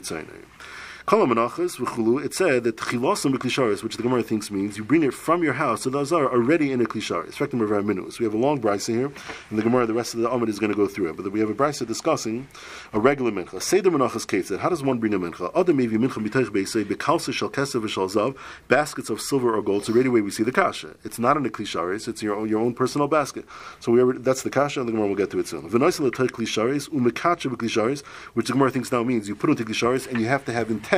Ritzainah. 1.06 2.24
It 2.24 2.34
said 2.34 2.64
that 2.64 2.76
chilosim 2.76 3.32
b'klisharis, 3.32 3.84
which 3.84 3.96
the 3.96 4.02
Gemara 4.02 4.24
thinks 4.24 4.50
means 4.50 4.76
you 4.76 4.82
bring 4.82 5.04
it 5.04 5.14
from 5.14 5.44
your 5.44 5.52
house 5.52 5.84
to 5.84 5.90
the 5.90 6.00
azar 6.00 6.32
already 6.32 6.72
in 6.72 6.80
a 6.80 6.84
klisharis. 6.84 7.28
Effective 7.28 7.60
of 7.60 7.84
minus. 7.84 8.18
We 8.18 8.24
have 8.24 8.34
a 8.34 8.36
long 8.36 8.60
brisa 8.60 8.92
here, 8.92 9.12
and 9.50 9.58
the 9.58 9.62
Gemara, 9.62 9.86
the 9.86 9.94
rest 9.94 10.14
of 10.14 10.20
the 10.20 10.28
Amid 10.28 10.48
is 10.48 10.58
going 10.58 10.72
to 10.72 10.76
go 10.76 10.88
through 10.88 11.10
it. 11.10 11.16
But 11.16 11.30
we 11.30 11.38
have 11.38 11.48
a 11.48 11.54
brisa 11.54 11.86
discussing 11.86 12.48
a 12.92 12.98
regular 12.98 13.30
mincha. 13.30 13.62
Seder 13.62 13.90
menachas 13.90 14.26
ketzed. 14.26 14.58
How 14.58 14.68
does 14.68 14.82
one 14.82 14.98
bring 14.98 15.14
a 15.14 15.18
mincha? 15.20 15.48
Other 15.54 15.72
maybe 15.72 15.96
mincha 15.96 16.14
mitayich 16.14 16.48
beisay 16.48 16.84
bekalsa 16.84 17.32
shel 17.32 17.50
kesev 17.50 17.82
v'shal 17.82 18.10
zav 18.10 18.36
baskets 18.66 19.08
of 19.08 19.20
silver 19.20 19.56
or 19.56 19.62
gold. 19.62 19.84
So 19.84 19.92
right 19.92 20.06
away 20.06 20.22
we 20.22 20.32
see 20.32 20.42
the 20.42 20.50
kasha. 20.50 20.96
It's 21.04 21.20
not 21.20 21.36
in 21.36 21.46
a 21.46 21.50
klisharis. 21.50 22.08
It's 22.08 22.20
your 22.20 22.34
own, 22.34 22.48
your 22.48 22.58
own 22.60 22.74
personal 22.74 23.06
basket. 23.06 23.44
So 23.78 23.92
we 23.92 24.18
that's 24.18 24.42
the 24.42 24.50
kasha, 24.50 24.80
and 24.80 24.88
the 24.88 24.92
Gemara 24.92 25.06
will 25.06 25.14
get 25.14 25.30
to 25.30 25.38
it 25.38 25.46
soon. 25.46 25.70
V'noisel 25.70 26.10
klisharis 26.10 26.88
umekacha 26.88 27.48
b'klisharis, 27.54 28.04
which 28.34 28.48
the 28.48 28.54
Gemara 28.54 28.72
thinks 28.72 28.90
now 28.90 29.04
means 29.04 29.28
you 29.28 29.36
put 29.36 29.50
into 29.50 29.64
klisharis 29.64 30.08
and 30.08 30.20
you 30.20 30.26
have 30.26 30.44
to 30.44 30.52
have 30.52 30.68
intent 30.68 30.95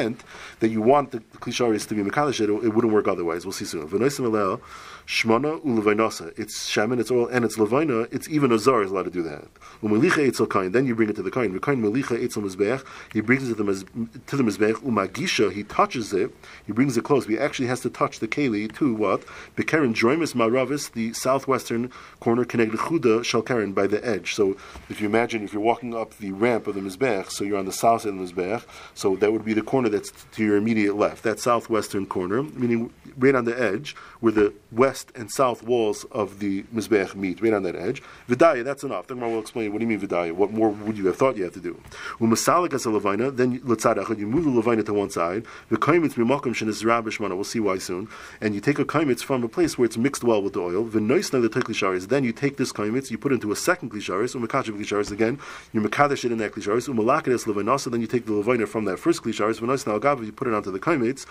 that 0.61 0.69
you 0.69 0.81
want 0.83 1.11
the 1.13 1.21
klisharis 1.21 1.87
to 1.89 1.95
be 1.95 2.03
mekalish, 2.03 2.41
it, 2.41 2.51
it 2.65 2.75
wouldn't 2.75 2.93
work 2.93 3.09
otherwise. 3.09 3.45
We'll 3.45 3.53
see 3.53 3.65
soon. 3.65 3.87
Shmana 5.09 5.59
ulevainasa. 5.65 6.39
It's 6.39 6.67
shaman, 6.67 6.99
it's 6.99 7.11
oil, 7.11 7.29
and 7.29 7.43
it's 7.43 7.57
levaina. 7.57 8.13
It's 8.13 8.29
even 8.29 8.53
a 8.53 8.59
zar 8.59 8.83
is 8.83 8.91
allowed 8.91 9.05
to 9.05 9.11
do 9.11 9.23
that. 9.23 9.47
Umelicha 9.83 10.29
etzel 10.29 10.47
kain. 10.47 10.73
Then 10.73 10.85
you 10.85 10.95
bring 10.95 11.09
it 11.09 11.17
to 11.17 11.23
the 11.23 11.31
kain. 11.31 11.55
The 11.55 11.61
kain 11.61 11.81
melicha 11.83 12.23
etzel 12.23 12.43
mizbeach. 12.43 12.85
He 13.15 13.23
brings 13.23 13.49
it 13.49 13.57
to 13.57 13.65
the 13.65 14.43
mizbeach. 14.43 14.75
Umagisha. 14.83 15.51
He 15.51 15.65
touches 15.65 16.13
it. 16.13 16.31
He 16.67 16.73
brings 16.73 16.99
it 16.99 17.05
close. 17.05 17.25
He 17.25 17.39
actually 17.39 17.69
has 17.69 17.81
to 17.81 17.89
touch 17.89 18.19
the 18.19 18.29
keli 18.29 18.71
to 18.77 18.95
what? 18.95 19.23
The 19.57 19.65
karen 19.65 19.95
joimus 19.95 20.35
maravis, 20.35 20.93
the 20.93 21.15
southwestern 21.15 21.91
corner, 22.21 22.45
connected 22.45 22.79
chuda 22.79 23.21
shalkaren 23.21 23.75
by 23.75 23.87
the 23.87 24.07
edge. 24.07 24.35
So 24.35 24.59
if 24.91 25.01
you 25.01 25.07
imagine, 25.07 25.43
if 25.43 25.55
you're 25.55 25.63
walking 25.63 25.95
up 25.97 26.19
the 26.19 26.33
ramp 26.33 26.67
of 26.67 26.75
the 26.75 26.83
mizbeach, 26.83 27.31
so 27.31 27.45
you're 27.45 27.57
on 27.57 27.65
the 27.65 27.73
south 27.73 28.03
side 28.03 28.13
of 28.13 28.19
the 28.19 28.25
mizbeach, 28.27 28.63
so 28.93 29.17
that 29.17 29.33
would 29.33 29.47
be 29.47 29.55
the 29.55 29.63
corner 29.63 29.88
that's 29.89 30.13
to 30.33 30.45
your 30.45 30.57
immediate 30.57 30.97
left. 30.97 31.23
That 31.23 31.41
southwestern 31.41 32.07
corner, 32.07 32.43
meaning 32.43 32.93
right 33.17 33.35
on 33.35 33.45
the 33.45 33.61
edge, 33.61 33.97
where 34.21 34.33
the 34.33 34.53
west 34.73 35.13
and 35.15 35.31
south 35.31 35.63
walls 35.63 36.05
of 36.11 36.39
the 36.39 36.63
Mizbeach 36.75 37.15
meet, 37.15 37.41
right 37.41 37.53
on 37.53 37.63
that 37.65 37.77
edge. 37.77 38.03
Vidaya, 38.29 38.65
that's 38.65 38.85
enough. 38.85 39.07
The 39.07 39.15
Gemara 39.15 39.31
will 39.31 39.41
explain 39.41 39.73
what 39.73 39.79
do 39.79 39.85
you 39.85 39.89
mean 39.89 40.01
Vidaya? 40.01 40.33
What 40.33 40.53
more 40.53 40.71
would 40.71 40.99
you 40.99 41.07
have 41.07 41.17
thought 41.17 41.37
you 41.37 41.45
have 41.45 41.55
to 41.55 41.61
do? 41.61 41.81
Umasalik 42.21 42.75
as 42.75 42.87
a 42.87 42.91
Levina, 42.91 43.35
then 43.35 43.53
you 43.53 43.61
move 44.27 44.45
the 44.45 44.51
Levina 44.51 44.85
to 44.85 44.95
one 44.95 45.11
side. 45.11 45.45
The 45.71 45.77
Kaimitz 45.77 46.15
Mimakim 46.15 46.55
Shenis 46.55 46.85
Rabishmana, 46.85 47.35
we'll 47.35 47.45
see 47.45 47.61
why 47.61 47.79
soon. 47.79 48.09
And 48.41 48.55
you 48.55 48.61
take 48.61 48.79
a 48.79 48.85
Kaimitz 48.85 49.23
from 49.23 49.43
a 49.45 49.49
place 49.49 49.79
where 49.79 49.87
it's 49.87 49.97
mixed 49.97 50.25
well 50.25 50.43
with 50.43 50.53
the 50.55 50.61
oil. 50.61 50.85
Vinoisna 50.85 51.43
the 51.43 51.49
Klisharis, 51.49 52.09
then 52.09 52.25
you 52.25 52.33
take 52.33 52.57
this 52.57 52.73
Kaimitz, 52.73 53.11
you 53.11 53.19
put 53.19 53.33
it 53.33 53.37
into 53.37 53.53
a 53.53 53.57
second 53.57 53.91
Klisharis, 53.91 54.35
Umakachav 54.35 54.79
Klisharis 54.79 55.11
again, 55.11 55.39
you 55.73 55.81
Makadesh 55.81 56.25
it 56.25 56.33
in 56.33 56.39
that 56.39 56.53
Klisharis, 56.53 56.89
Umalakadas 56.89 57.47
Levinasa, 57.47 57.91
then 57.91 58.01
you 58.01 58.07
take 58.07 58.27
the 58.27 58.33
Levina 58.33 58.67
from 58.67 58.85
that 58.85 58.99
first 58.99 59.23
Klisharis, 59.23 59.61
You 59.87 60.33
put 60.33 60.49
it 60.49 60.55
onto 60.55 60.71
the 60.71 60.79
Kaimitz, 60.79 61.27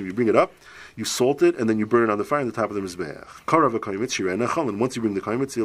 you 0.00 0.12
bring 0.12 0.28
it 0.28 0.36
up 0.36 0.52
you 0.96 1.04
salt 1.04 1.42
it, 1.42 1.56
and 1.56 1.68
then 1.68 1.78
you 1.78 1.86
burn 1.86 2.08
it 2.08 2.12
on 2.12 2.18
the 2.18 2.24
fire 2.24 2.40
on 2.40 2.46
the 2.46 2.52
top 2.52 2.70
of 2.70 2.76
the 2.76 2.80
mizbeach. 2.80 4.78
Once 4.78 4.96
you 4.96 5.02
bring 5.02 5.14
the 5.14 5.20
kaimitz, 5.20 5.54
the 5.54 5.60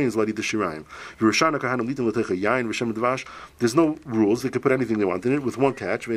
is 0.00 0.14
allowed 0.14 0.24
to 0.24 0.30
eat 0.30 0.36
the 0.36 0.42
shirayim. 0.42 0.84
Kahanim 1.18 1.86
litin 1.88 2.06
l'techa 2.06 2.40
yain 2.40 2.66
v'shem 2.66 2.92
dvash. 2.92 3.26
There's 3.58 3.74
no 3.74 3.96
rules; 4.04 4.42
they 4.42 4.48
can 4.48 4.60
put 4.60 4.72
anything 4.72 4.98
they 4.98 5.04
want 5.04 5.24
in 5.26 5.32
it, 5.32 5.42
with 5.42 5.56
one 5.56 5.74
catch. 5.74 6.06
The 6.06 6.12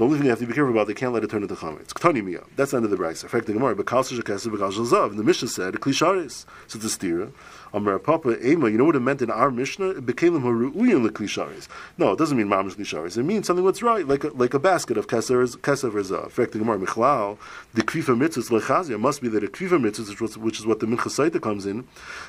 only 0.00 0.16
thing 0.16 0.22
they 0.24 0.28
have 0.28 0.38
to 0.40 0.46
be 0.46 0.52
careful 0.52 0.72
about, 0.72 0.86
they 0.88 0.94
can't 0.94 1.12
let 1.12 1.22
it 1.22 1.30
turn 1.30 1.42
into 1.42 1.54
chametz. 1.54 2.46
That's 2.56 2.70
the 2.72 2.76
end 2.76 2.84
of 2.84 2.90
the 2.90 2.96
brayse. 2.96 3.24
Effect 3.24 3.46
the 3.46 3.52
gemara. 3.52 3.72
And 3.72 5.18
the 5.18 5.24
Mishnah 5.24 5.48
said 5.48 5.74
klisharis. 5.74 6.44
So 6.66 6.78
it's 6.78 6.96
a 6.96 6.98
stira. 6.98 7.32
Amar 7.74 7.98
Papa 7.98 8.46
Ema. 8.46 8.68
You 8.68 8.78
know 8.78 8.84
what 8.84 8.96
it 8.96 9.00
meant 9.00 9.22
in 9.22 9.30
our 9.30 9.50
Mishnah? 9.50 9.90
It 9.90 10.06
became 10.06 10.40
haruuyin 10.40 11.08
leklisharis. 11.08 11.68
No, 11.98 12.12
it 12.12 12.18
doesn't 12.18 12.36
mean 12.36 12.48
mamish 12.48 12.76
klisharis. 12.76 13.18
It 13.18 13.24
means 13.24 13.46
something 13.46 13.64
that's 13.64 13.82
right, 13.82 14.06
like 14.06 14.24
a, 14.24 14.28
like 14.28 14.54
a 14.54 14.58
basket 14.58 14.96
of 14.96 15.06
keser 15.06 15.44
keser. 15.58 15.92
Uh, 15.92 16.24
in 16.24 16.30
fact, 16.30 16.52
the 16.52 16.58
Gemara 16.58 16.78
Michlal, 16.78 17.38
the 17.74 17.82
kvifa 17.82 18.16
mitzvahs 18.16 18.50
lechazia 18.50 18.98
must 18.98 19.20
be 19.20 19.28
that 19.28 19.42
a 19.42 19.48
kvifa 19.48 19.80
mitzvahs, 19.80 20.20
which 20.20 20.36
which 20.36 20.60
is 20.60 20.66
what 20.66 20.80
the 20.80 20.86
mincha 20.86 21.40
comes 21.40 21.64
in 21.64 21.82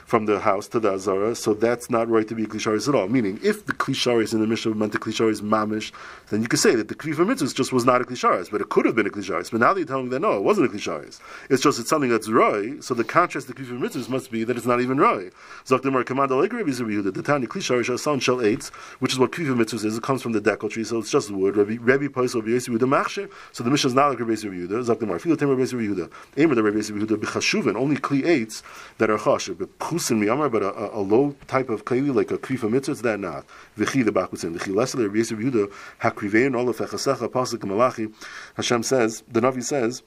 from 0.05 0.27
the 0.27 0.39
house 0.39 0.69
to 0.69 0.79
the 0.79 0.93
azara. 0.93 1.35
So 1.35 1.53
that's 1.53 1.89
not 1.89 2.07
right 2.07 2.25
to 2.29 2.35
be 2.35 2.45
klisharis 2.45 2.87
at 2.87 2.95
all. 2.95 3.09
Meaning, 3.09 3.37
if 3.43 3.65
the 3.65 3.73
klisharis 3.73 4.33
in 4.33 4.39
the 4.39 4.47
Mishnah 4.47 4.73
meant 4.75 4.93
the 4.93 4.97
klisharis 4.97 5.41
mamish, 5.41 5.91
then 6.29 6.41
you 6.41 6.47
could 6.47 6.59
say 6.59 6.73
that 6.75 6.87
the 6.87 6.95
kvifa 6.95 7.25
mitzvahs 7.25 7.53
just 7.53 7.73
was 7.73 7.83
not 7.83 7.99
a 7.99 8.05
klisharis, 8.05 8.49
but 8.49 8.61
it 8.61 8.69
could 8.69 8.85
have 8.85 8.95
been 8.95 9.07
a 9.07 9.09
klisharis. 9.09 9.51
But 9.51 9.59
now 9.59 9.73
that 9.73 9.79
you're 9.81 9.87
telling 9.87 10.05
me 10.05 10.11
that 10.11 10.21
no, 10.21 10.37
it 10.37 10.43
wasn't 10.43 10.67
a 10.67 10.69
klisharis. 10.69 11.19
It's 11.49 11.61
just 11.61 11.79
it's 11.81 11.89
something 11.89 12.09
that's 12.09 12.29
roy. 12.29 12.79
So 12.79 12.93
the 12.93 13.03
contrast 13.03 13.47
to 13.47 13.53
kvifa 13.53 13.77
mitzvahs 13.77 14.07
must 14.07 14.31
be 14.31 14.45
that 14.45 14.55
it's 14.55 14.65
not 14.65 14.79
even 14.79 14.97
roy. 14.97 15.31
Zakdemar 15.65 16.05
command 16.05 16.31
like 16.31 16.51
Rabbi. 16.51 16.71
The 16.71 17.23
Tanya 17.23 17.47
klisharis 17.47 17.99
son 17.99 18.19
shall 18.19 18.41
eight, 18.41 18.65
which 18.99 19.13
is 19.13 19.19
what 19.19 19.31
kvifa 19.31 19.55
mitzvahs 19.55 19.85
is. 19.85 19.97
It 19.97 20.03
comes 20.03 20.21
from 20.21 20.33
the 20.33 20.41
dekel 20.41 20.69
tree, 20.69 20.83
so 20.83 20.99
it's 20.99 21.11
just 21.11 21.31
wood. 21.31 21.55
Rabbi 21.57 21.77
Rabbi 21.79 22.07
Pais 22.07 22.35
Rabbi 22.35 22.49
Yehuda 22.49 22.79
machsher. 22.79 23.29
So 23.51 23.63
the 23.63 23.69
Mishnah 23.69 23.89
is 23.89 23.93
not 23.93 24.09
like 24.09 24.19
Rabbi 24.19 24.33
Yehuda. 24.33 24.85
Zakdemar 24.85 25.19
feel 25.21 25.35
Rabbi 25.35 25.63
Yehuda. 25.63 26.11
Aimer 26.37 26.55
the 26.55 26.63
Rabbi 26.63 26.77
Yehuda 26.77 27.17
b'chashuven 27.17 27.75
only 27.75 27.97
kli 27.97 28.25
eights 28.25 28.63
that 28.97 29.09
are 29.09 29.17
chashuv. 29.17 29.57
But 29.57 29.77
kusin 29.79 30.23
miyamar, 30.23 30.51
but 30.51 30.63
a, 30.63 30.95
a, 30.95 30.99
low 30.99 31.35
type 31.47 31.69
of 31.69 31.85
kli 31.85 32.13
like 32.13 32.31
a 32.31 32.37
kvifa 32.37 32.69
mitzvah, 32.69 32.95
that 33.03 33.19
not. 33.19 33.45
V'chi 33.77 34.03
the 34.03 34.11
bakutzin. 34.11 34.57
V'chi 34.57 34.75
lesser 34.75 34.97
Rabbi 34.97 35.17
Yehuda 35.17 35.71
hakrivein 36.01 36.57
all 36.57 36.69
of 36.69 36.77
fechasecha 36.77 37.29
pasuk 37.29 37.63
malachi. 37.63 38.09
Hashem 38.55 38.83
says 38.83 39.23
the 39.31 39.41
Navi 39.41 39.63
says 39.63 40.03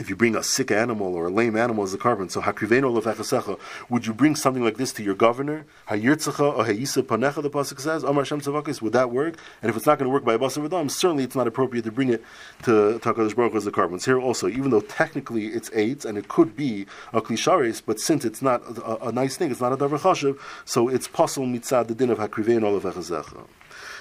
if 0.00 0.08
you 0.08 0.16
bring 0.16 0.36
a 0.36 0.42
sick 0.42 0.70
animal 0.70 1.14
or 1.14 1.26
a 1.26 1.30
lame 1.30 1.56
animal 1.56 1.84
as 1.84 1.94
a 1.94 1.98
carbon, 1.98 2.28
so 2.28 2.40
hakriveinu 2.40 3.58
would 3.88 4.06
you 4.06 4.14
bring 4.14 4.36
something 4.36 4.64
like 4.64 4.76
this 4.76 4.92
to 4.92 5.02
your 5.02 5.14
governor? 5.14 5.66
Hayirtzacha 5.88 6.40
or 6.40 6.60
oh, 6.60 6.64
hayisa 6.64 7.02
panecha, 7.02 7.42
the 7.42 7.50
pasuk 7.50 7.80
says, 7.80 8.02
Amar 8.02 8.24
Shem 8.24 8.40
Tzavakis, 8.40 8.80
would 8.82 8.92
that 8.92 9.10
work? 9.10 9.36
And 9.62 9.70
if 9.70 9.76
it's 9.76 9.86
not 9.86 9.98
going 9.98 10.08
to 10.08 10.12
work 10.12 10.24
by 10.24 10.34
a 10.34 10.38
basar 10.38 10.90
certainly 10.90 11.24
it's 11.24 11.36
not 11.36 11.46
appropriate 11.46 11.82
to 11.82 11.92
bring 11.92 12.10
it 12.10 12.22
to 12.64 12.98
Takadish 13.00 13.34
Baruch 13.34 13.54
as 13.54 13.66
a 13.66 13.70
carbon. 13.70 13.98
Here 13.98 14.18
also, 14.18 14.48
even 14.48 14.70
though 14.70 14.80
technically 14.80 15.46
it's 15.48 15.70
AIDS 15.74 16.04
and 16.04 16.16
it 16.16 16.28
could 16.28 16.56
be 16.56 16.86
a 17.12 17.20
klisharis, 17.20 17.82
but 17.84 18.00
since 18.00 18.24
it's 18.24 18.42
not 18.42 18.62
a, 18.78 19.08
a, 19.08 19.12
nice 19.12 19.36
thing, 19.36 19.50
it's 19.50 19.60
not 19.60 19.72
a 19.72 19.76
davar 19.76 19.98
chashiv, 19.98 20.38
so 20.64 20.88
it's 20.88 21.08
possible 21.08 21.46
mitzad 21.46 21.88
the 21.88 21.94
din 21.94 22.10
of 22.10 22.18
hakriveinu 22.18 23.57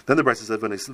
then 0.07 0.17
the 0.17 0.23
Bryce 0.23 0.39
said, 0.39 0.61
which 0.61 0.85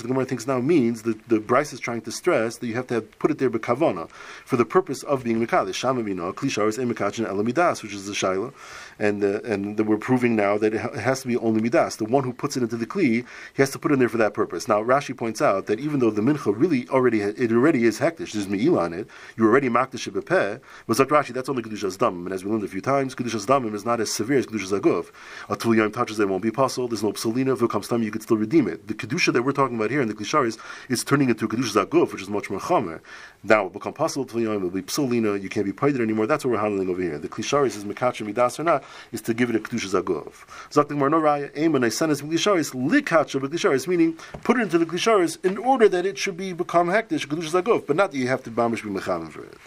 the 0.00 0.08
Gemara 0.08 0.24
thinks 0.24 0.46
now 0.46 0.60
means 0.60 1.02
that 1.02 1.28
the 1.28 1.40
Bryce 1.40 1.72
is 1.72 1.80
trying 1.80 2.00
to 2.02 2.12
stress 2.12 2.58
that 2.58 2.66
you 2.68 2.74
have 2.74 2.86
to 2.86 2.94
have, 2.94 3.18
put 3.18 3.32
it 3.32 3.38
there 3.38 3.50
b'kavana 3.50 4.08
for 4.44 4.56
the 4.56 4.64
purpose 4.64 5.02
of 5.02 5.24
being 5.24 5.44
mekadish. 5.44 5.74
Shama 5.74 6.04
mino 6.04 6.32
klisharis 6.32 6.78
emekachin 6.78 7.26
elamidas, 7.26 7.82
which 7.82 7.92
is 7.92 8.06
the 8.06 8.12
shaila, 8.12 8.52
and 9.00 9.24
and 9.24 9.80
we're 9.88 9.96
proving 9.96 10.36
now 10.36 10.58
that 10.58 10.74
it, 10.74 10.78
has 10.78 11.22
to 11.22 11.28
be 11.28 11.36
only 11.38 11.62
midas. 11.62 11.96
The 11.96 12.04
one 12.04 12.22
who 12.22 12.34
puts 12.34 12.56
it 12.56 12.62
into 12.62 12.76
the 12.76 12.86
kli, 12.86 13.24
he 13.54 13.62
has 13.62 13.70
to 13.70 13.78
put 13.78 13.90
it 13.90 13.94
in 13.94 14.00
there 14.00 14.10
for 14.10 14.18
that 14.18 14.34
purpose. 14.34 14.68
Now 14.68 14.82
Rashi 14.82 15.16
points 15.16 15.40
out 15.40 15.66
that 15.66 15.80
even 15.80 16.00
though 16.00 16.10
the 16.10 16.20
mincha 16.20 16.52
really 16.54 16.86
already 16.88 17.22
it 17.22 17.50
already 17.50 17.84
is 17.84 17.98
hektish, 17.98 18.32
there's 18.32 18.46
meila 18.46 18.80
on 18.80 18.92
it, 18.92 19.08
you 19.36 19.46
already 19.46 19.70
makdish 19.70 20.08
bepeh. 20.10 20.60
But 20.86 20.98
like 20.98 21.08
Rashi, 21.08 21.32
that's 21.32 21.48
only 21.48 21.62
kedushas 21.62 21.96
damim, 21.96 22.26
and 22.26 22.32
as 22.32 22.44
we 22.44 22.50
learned 22.50 22.64
a 22.64 22.68
few 22.68 22.82
times, 22.82 23.14
kedushas 23.14 23.46
damim 23.46 23.74
is 23.74 23.86
not 23.86 24.00
as 24.00 24.12
severe 24.12 24.38
as 24.38 24.46
kedushas 24.46 24.78
aguf. 24.78 25.10
Until 25.48 25.74
Yom 25.74 25.90
touches 25.90 26.20
it, 26.20 26.28
won't 26.28 26.42
be 26.42 26.50
possible 26.50 26.86
there's 26.86 27.02
no 27.02 27.12
psalina. 27.12 27.54
If 27.54 27.62
it 27.62 27.70
comes 27.70 27.88
time, 27.88 28.02
you 28.02 28.10
could 28.10 28.22
still 28.22 28.36
redeem 28.36 28.68
it. 28.68 28.86
The 28.86 28.94
kedusha 28.94 29.32
that 29.32 29.42
we're 29.42 29.52
talking 29.52 29.76
about 29.76 29.90
here 29.90 30.02
in 30.02 30.08
the 30.08 30.14
klisharis 30.14 30.58
is 30.90 31.04
turning 31.04 31.30
into 31.30 31.46
a 31.46 31.48
kedusha 31.48 31.86
zaguf, 31.86 32.12
which 32.12 32.20
is 32.20 32.28
much 32.28 32.50
more 32.50 32.60
chamer. 32.60 33.00
Now 33.42 33.60
it 33.60 33.62
will 33.64 33.70
become 33.70 33.94
possible 33.94 34.26
to 34.26 34.40
yom. 34.40 34.56
It 34.56 34.58
will 34.58 34.70
be 34.70 34.82
psalina. 34.82 35.40
You 35.40 35.48
can't 35.48 35.64
be 35.64 35.72
paid 35.72 35.98
anymore. 35.98 36.26
That's 36.26 36.44
what 36.44 36.50
we're 36.50 36.60
handling 36.60 36.90
over 36.90 37.00
here. 37.00 37.18
The 37.18 37.28
klisharis 37.28 37.76
is 37.76 37.84
mekatcher 37.84 38.26
midas 38.26 38.60
or 38.60 38.64
not 38.64 38.84
is 39.12 39.20
to 39.22 39.34
give 39.34 39.50
it 39.50 39.56
a 39.56 39.58
kedusha 39.58 40.02
Zagov. 40.02 40.46
Zaktik 40.70 40.96
mar 40.96 41.10
no 41.10 41.20
raya. 41.20 41.50
Aim 41.54 41.74
and 41.74 41.84
I 41.84 41.88
send 41.88 42.12
us 42.12 42.22
klisharis 42.22 42.72
likatcher 42.74 43.40
klisharis, 43.40 43.86
meaning 43.86 44.18
put 44.44 44.58
it 44.58 44.62
into 44.62 44.78
the 44.78 44.86
klisharis 44.86 45.42
in 45.44 45.58
order 45.58 45.88
that 45.88 46.06
it 46.06 46.18
should 46.18 46.36
be 46.36 46.52
become 46.52 46.88
hektish 46.88 47.26
kedusha 47.26 47.62
zaguf, 47.62 47.86
but 47.86 47.96
not 47.96 48.12
that 48.12 48.18
you 48.18 48.28
have 48.28 48.42
to 48.44 48.50
bamish 48.50 48.82
be 48.82 48.90
mechavim 48.90 49.30
for 49.30 49.44
it. 49.44 49.58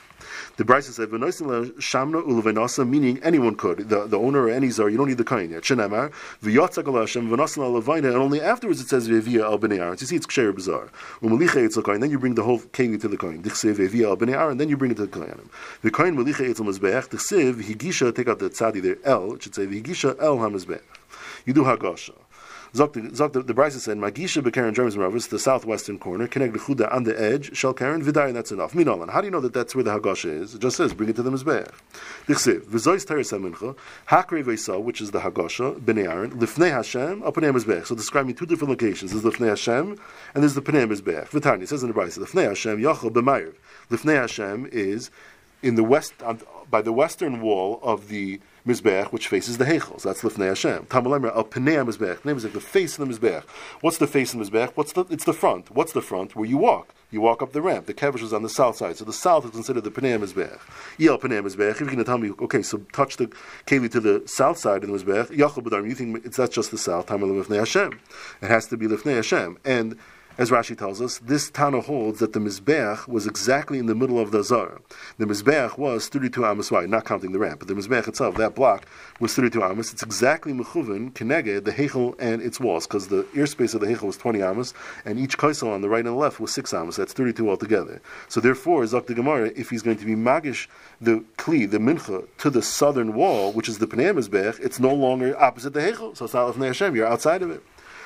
The 0.57 0.63
Brisa 0.63 0.91
said, 0.91 1.09
shamna 1.09 2.23
ulevenasa, 2.23 2.87
meaning 2.87 3.19
anyone 3.23 3.55
could, 3.55 3.89
the, 3.89 4.05
the 4.05 4.17
owner 4.17 4.43
or 4.43 4.49
any 4.49 4.69
zar, 4.69 4.89
you 4.89 4.97
don't 4.97 5.07
need 5.07 5.17
the 5.17 5.23
kain 5.23 5.49
yet. 5.51 5.63
Shenemar, 5.63 6.11
v'yatzak 6.43 6.99
Hashem, 6.99 7.29
v'nasna 7.29 7.81
levina, 7.81 8.07
and 8.07 8.17
only 8.17 8.41
afterwards 8.41 8.81
it 8.81 8.87
says 8.87 9.07
v'evia 9.09 9.43
al 9.43 9.59
b'nei 9.59 9.79
Aaron. 9.79 9.97
You 9.99 10.05
see, 10.05 10.15
it's 10.15 10.25
ksher 10.25 10.53
bizarre. 10.53 10.89
U'melicha 11.21 11.65
etzel 11.65 11.83
kain, 11.83 11.99
then 11.99 12.11
you 12.11 12.19
bring 12.19 12.35
the 12.35 12.43
whole 12.43 12.59
kain 12.59 12.99
to 12.99 13.07
the 13.07 13.17
kain. 13.17 13.41
Dichsev 13.41 13.75
v'evia 13.75 14.09
al 14.09 14.17
b'nei 14.17 14.35
Aaron, 14.35 14.57
then 14.57 14.69
you 14.69 14.77
bring 14.77 14.91
it 14.91 14.97
to 14.97 15.05
the 15.05 15.19
kain. 15.19 15.49
The 15.81 15.91
kain 15.91 16.15
melicha 16.15 16.49
etzel 16.49 16.65
mizbeach, 16.65 17.09
dichsev, 17.09 17.63
higisha, 17.63 18.13
take 18.15 18.27
out 18.27 18.39
the 18.39 18.49
tzadi 18.49 18.81
there, 18.81 18.97
el, 19.03 19.33
it 19.33 19.43
should 19.43 19.55
say, 19.55 19.65
v'higisha 19.65 20.15
el 20.21 20.37
ha-mizbeach. 20.37 20.81
You 21.45 21.53
do 21.53 21.63
hagasha. 21.63 22.13
Zok 22.73 22.93
the, 22.93 23.53
Brisa 23.53 23.73
said, 23.73 23.97
Magisha 23.97 24.41
Bekaren 24.41 24.73
Jerem's 24.73 24.95
Maravis, 24.95 25.29
the 25.29 25.37
southwestern 25.37 25.99
corner, 25.99 26.27
connect 26.27 26.53
the 26.53 26.59
Chuda 26.59 26.91
on 26.91 27.03
the 27.03 27.19
edge, 27.21 27.55
Shall 27.55 27.71
Karen 27.71 28.03
Vidai, 28.03 28.33
that's 28.33 28.51
enough. 28.51 28.73
Minolan. 28.73 29.11
How 29.11 29.21
do 29.21 29.27
you 29.27 29.31
know 29.31 29.41
that 29.41 29.53
that's 29.53 29.75
where 29.75 29.83
the 29.83 29.91
Hagasha 29.91 30.41
is? 30.41 30.55
It 30.55 30.61
just 30.61 30.77
says, 30.77 30.91
bring 30.91 31.09
it 31.09 31.15
to 31.17 31.21
the 31.21 31.29
Mizbeach. 31.29 31.69
Dichsiv, 32.25 32.61
Vizois 32.61 33.05
Teres 33.05 33.29
HaMincha, 33.29 33.75
Hakre 34.07 34.43
Veisa, 34.43 34.81
which 34.81 35.01
is 35.01 35.11
the 35.11 35.19
Hagasha, 35.19 35.79
Bnei 35.81 36.09
Aaron, 36.09 36.31
Lifnei 36.31 36.71
Hashem, 36.71 37.21
Apanei 37.21 37.55
Mizbeach. 37.55 37.85
So 37.85 37.93
describing 37.93 38.33
two 38.33 38.47
different 38.47 38.71
locations. 38.71 39.11
There's 39.11 39.23
Lifnei 39.23 39.49
Hashem, 39.49 39.99
and 40.33 40.43
there's 40.43 40.55
the 40.55 40.61
Panei 40.63 40.91
Mizbeach. 40.91 41.29
Vitani 41.29 41.67
says 41.67 41.83
in 41.83 41.89
the 41.91 41.93
Brisa, 41.93 42.17
Lifnei 42.17 42.47
Hashem, 42.47 42.81
Yachal 42.81 43.11
B'Mayr. 43.11 43.53
Lifnei 43.91 44.15
Hashem 44.15 44.67
is 44.71 45.11
in 45.61 45.75
the 45.75 45.83
west, 45.83 46.15
by 46.71 46.81
the 46.81 46.91
western 46.91 47.39
wall 47.39 47.79
of 47.83 48.07
the 48.07 48.39
Mizbeach, 48.65 49.11
which 49.11 49.27
faces 49.27 49.57
the 49.57 49.65
Heichel. 49.65 49.99
So 49.99 50.09
that's 50.09 50.21
Lifnei 50.21 50.47
Hashem. 50.47 50.85
Tamalemer 50.85 51.35
al 51.35 51.43
Pnei 51.43 51.85
Mizbeach. 51.85 52.23
Name 52.23 52.37
is 52.37 52.45
like 52.45 52.53
the 52.53 52.61
face 52.61 52.97
of 52.97 53.07
the 53.07 53.13
Mizbeach. 53.13 53.43
What's 53.81 53.97
the 53.97 54.07
face 54.07 54.33
of 54.33 54.39
the 54.39 54.45
Mizbeach? 54.45 54.71
What's 54.75 54.93
the? 54.93 55.05
It's 55.09 55.25
the 55.25 55.33
front. 55.33 55.71
What's 55.71 55.91
the 55.91 56.01
front? 56.01 56.35
Where 56.35 56.45
you 56.45 56.57
walk. 56.57 56.95
You 57.11 57.21
walk 57.21 57.41
up 57.41 57.51
the 57.51 57.61
ramp. 57.61 57.85
The 57.85 57.93
kevish 57.93 58.23
is 58.23 58.33
on 58.33 58.41
the 58.41 58.49
south 58.49 58.77
side, 58.77 58.97
so 58.97 59.05
the 59.05 59.13
south 59.13 59.45
is 59.45 59.51
considered 59.51 59.83
the 59.83 59.91
Pnei 59.91 60.17
Mizbeach. 60.17 60.59
El 61.05 61.17
Pnei 61.17 61.45
Mizbeach. 61.45 61.71
If 61.71 61.79
you're 61.81 61.87
going 61.87 61.97
to 61.99 62.05
tell 62.05 62.17
me, 62.17 62.31
okay, 62.41 62.61
so 62.61 62.77
touch 62.93 63.17
the 63.17 63.27
keli 63.67 63.91
to 63.91 63.99
the 63.99 64.23
south 64.27 64.57
side 64.57 64.83
of 64.83 64.89
the 64.89 64.97
Mizbeach, 64.97 65.27
Yachal 65.27 65.63
B'Darim. 65.63 65.89
You 65.89 65.95
think 65.95 66.25
it's 66.25 66.37
that's 66.37 66.55
just 66.55 66.71
the 66.71 66.77
south? 66.77 67.07
Tamalemer 67.07 67.43
Lifnei 67.43 67.59
Hashem. 67.59 67.99
It 68.41 68.47
has 68.47 68.67
to 68.67 68.77
be 68.77 68.87
Lifnei 68.87 69.15
Hashem 69.15 69.59
and 69.65 69.97
as 70.37 70.49
Rashi 70.49 70.77
tells 70.77 71.01
us, 71.01 71.19
this 71.19 71.51
Tana 71.51 71.81
holds 71.81 72.19
that 72.19 72.33
the 72.33 72.39
Mizbeach 72.39 73.07
was 73.07 73.27
exactly 73.27 73.77
in 73.77 73.85
the 73.85 73.93
middle 73.93 74.19
of 74.19 74.31
the 74.31 74.43
Zara. 74.43 74.81
The 75.19 75.25
Mizbeach 75.25 75.77
was 75.77 76.07
32 76.07 76.45
Amos 76.45 76.71
wide, 76.71 76.89
not 76.89 77.05
counting 77.05 77.31
the 77.31 77.39
ramp, 77.39 77.59
but 77.59 77.67
the 77.67 77.75
Mizbeach 77.75 78.07
itself, 78.07 78.35
that 78.37 78.55
block, 78.55 78.87
was 79.19 79.35
32 79.35 79.63
Amos. 79.63 79.93
It's 79.93 80.01
exactly 80.01 80.51
Mechuvin, 80.51 81.11
Keneged, 81.13 81.65
the 81.65 81.71
Hechel 81.71 82.15
and 82.19 82.41
its 82.41 82.59
walls, 82.59 82.87
because 82.87 83.09
the 83.09 83.23
airspace 83.35 83.75
of 83.75 83.81
the 83.81 83.87
Hechel 83.87 84.03
was 84.03 84.17
20 84.17 84.41
Amos, 84.41 84.73
and 85.05 85.19
each 85.19 85.37
Kaisel 85.37 85.71
on 85.71 85.81
the 85.81 85.89
right 85.89 85.99
and 85.99 86.07
the 86.07 86.19
left 86.19 86.39
was 86.39 86.51
6 86.51 86.73
Amos. 86.73 86.95
That's 86.95 87.13
32 87.13 87.47
altogether. 87.49 88.01
So 88.27 88.41
therefore, 88.41 88.83
Zok 88.83 89.05
the 89.05 89.13
Gemara, 89.13 89.51
if 89.55 89.69
he's 89.69 89.83
going 89.83 89.97
to 89.97 90.05
be 90.05 90.15
Magish, 90.15 90.67
the 90.99 91.23
Kli, 91.37 91.69
the 91.69 91.77
Mincha, 91.77 92.27
to 92.39 92.49
the 92.49 92.61
southern 92.61 93.13
wall, 93.13 93.51
which 93.51 93.69
is 93.69 93.77
the 93.77 93.87
Pnei 93.87 94.17
Mizbeach, 94.17 94.59
it's 94.59 94.79
no 94.79 94.93
longer 94.93 95.39
opposite 95.39 95.73
the 95.73 95.81
Hechel. 95.81 96.17
So 96.17 96.25
it's 96.25 96.33
not 96.33 96.55
Hashem, 96.55 96.95
you're 96.95 97.07
outside 97.07 97.43
of 97.43 97.51
it. 97.51 97.61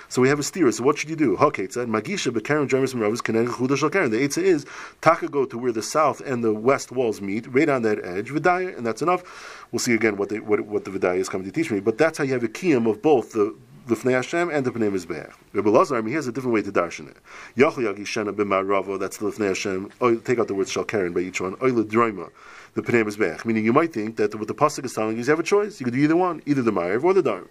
So 0.10 0.22
we 0.22 0.30
have 0.30 0.40
a 0.40 0.44
steer. 0.44 0.72
So 0.72 0.84
what 0.84 0.98
should 0.98 1.10
you 1.10 1.16
do? 1.16 1.38
Okay, 1.38 1.68
said 1.68 1.88
Magisha 1.88 2.32
Bekaren 2.32 2.68
Jermis 2.70 2.94
Meravis 2.94 3.22
Keneg 3.22 3.48
Chuda 3.48 3.78
Shalkaren. 3.78 4.10
The 4.10 4.18
Eitzah 4.18 4.44
is 4.44 4.66
Taka 5.02 5.28
go 5.28 5.46
to 5.46 5.58
where 5.58 5.72
the 5.72 5.84
south 5.84 6.22
and 6.22 6.44
the 6.44 6.54
west 6.54 6.92
walls 6.92 7.20
meet, 7.20 7.46
right 7.54 7.68
on 7.68 7.82
that 7.82 8.04
edge, 8.06 8.30
Vidaya, 8.30 8.78
and 8.78 8.86
that's 8.86 9.02
enough. 9.02 9.68
We'll 9.72 9.80
see 9.80 9.94
again 9.94 10.16
what, 10.16 10.30
they, 10.30 10.40
what, 10.40 10.62
what 10.62 10.86
the 10.86 10.92
Vidaya 10.92 11.18
is 11.18 11.28
coming 11.28 11.46
to 11.46 11.52
teach 11.52 11.72
me. 11.72 11.82
But 11.82 11.98
that's 11.98 12.18
how 12.18 12.24
you 12.24 12.34
have 12.34 12.44
a 12.44 12.48
kiyam 12.48 12.90
of 12.90 13.02
both 13.02 13.34
the 13.34 13.54
Lifnei 13.88 14.14
Hashem 14.14 14.50
and 14.50 14.66
the 14.66 14.72
Pnei 14.72 14.92
Mizbeach. 14.92 15.34
Rabbi 15.54 15.70
Lazar, 15.70 16.02
he 16.06 16.14
has 16.14 16.28
a 16.28 16.32
different 16.32 16.54
way 16.54 16.62
to 16.62 16.72
darshan 16.72 17.10
it. 17.10 17.18
Yachal 17.56 17.84
Yagi 17.84 18.00
Shena 18.00 18.34
B'Maravo, 18.34 19.00
that's 19.00 19.18
the 19.18 19.26
Lifnei 19.26 19.48
Hashem. 19.50 19.92
Take 20.24 20.40
out 20.40 20.48
the 20.48 20.56
word 20.56 20.68
Shalkaren 20.68 21.14
by 21.14 21.22
each 21.22 21.40
one. 21.40 21.56
Oile 21.62 21.86
Droima 21.86 22.30
the 22.74 22.82
Pnei 22.82 23.04
Mizbeach. 23.04 23.44
Meaning 23.46 23.66
you 23.66 23.74
might 23.74 23.94
think 23.94 24.18
that 24.18 24.36
what 24.36 24.48
the 24.48 24.54
Pasuk 24.54 24.86
is 24.86 24.94
telling 24.94 25.16
you 25.16 25.22
is 25.22 25.28
you 25.28 25.32
have 25.32 25.40
a 25.40 25.44
choice. 25.44 25.80
You 25.80 25.86
could 25.86 25.94
do 25.94 26.00
either 26.00 26.16
one, 26.16 26.42
either 26.46 26.62
the 26.62 26.72
Ma'ariv 26.72 27.04
or 27.04 27.14
the 27.14 27.24
Dar. 27.24 27.44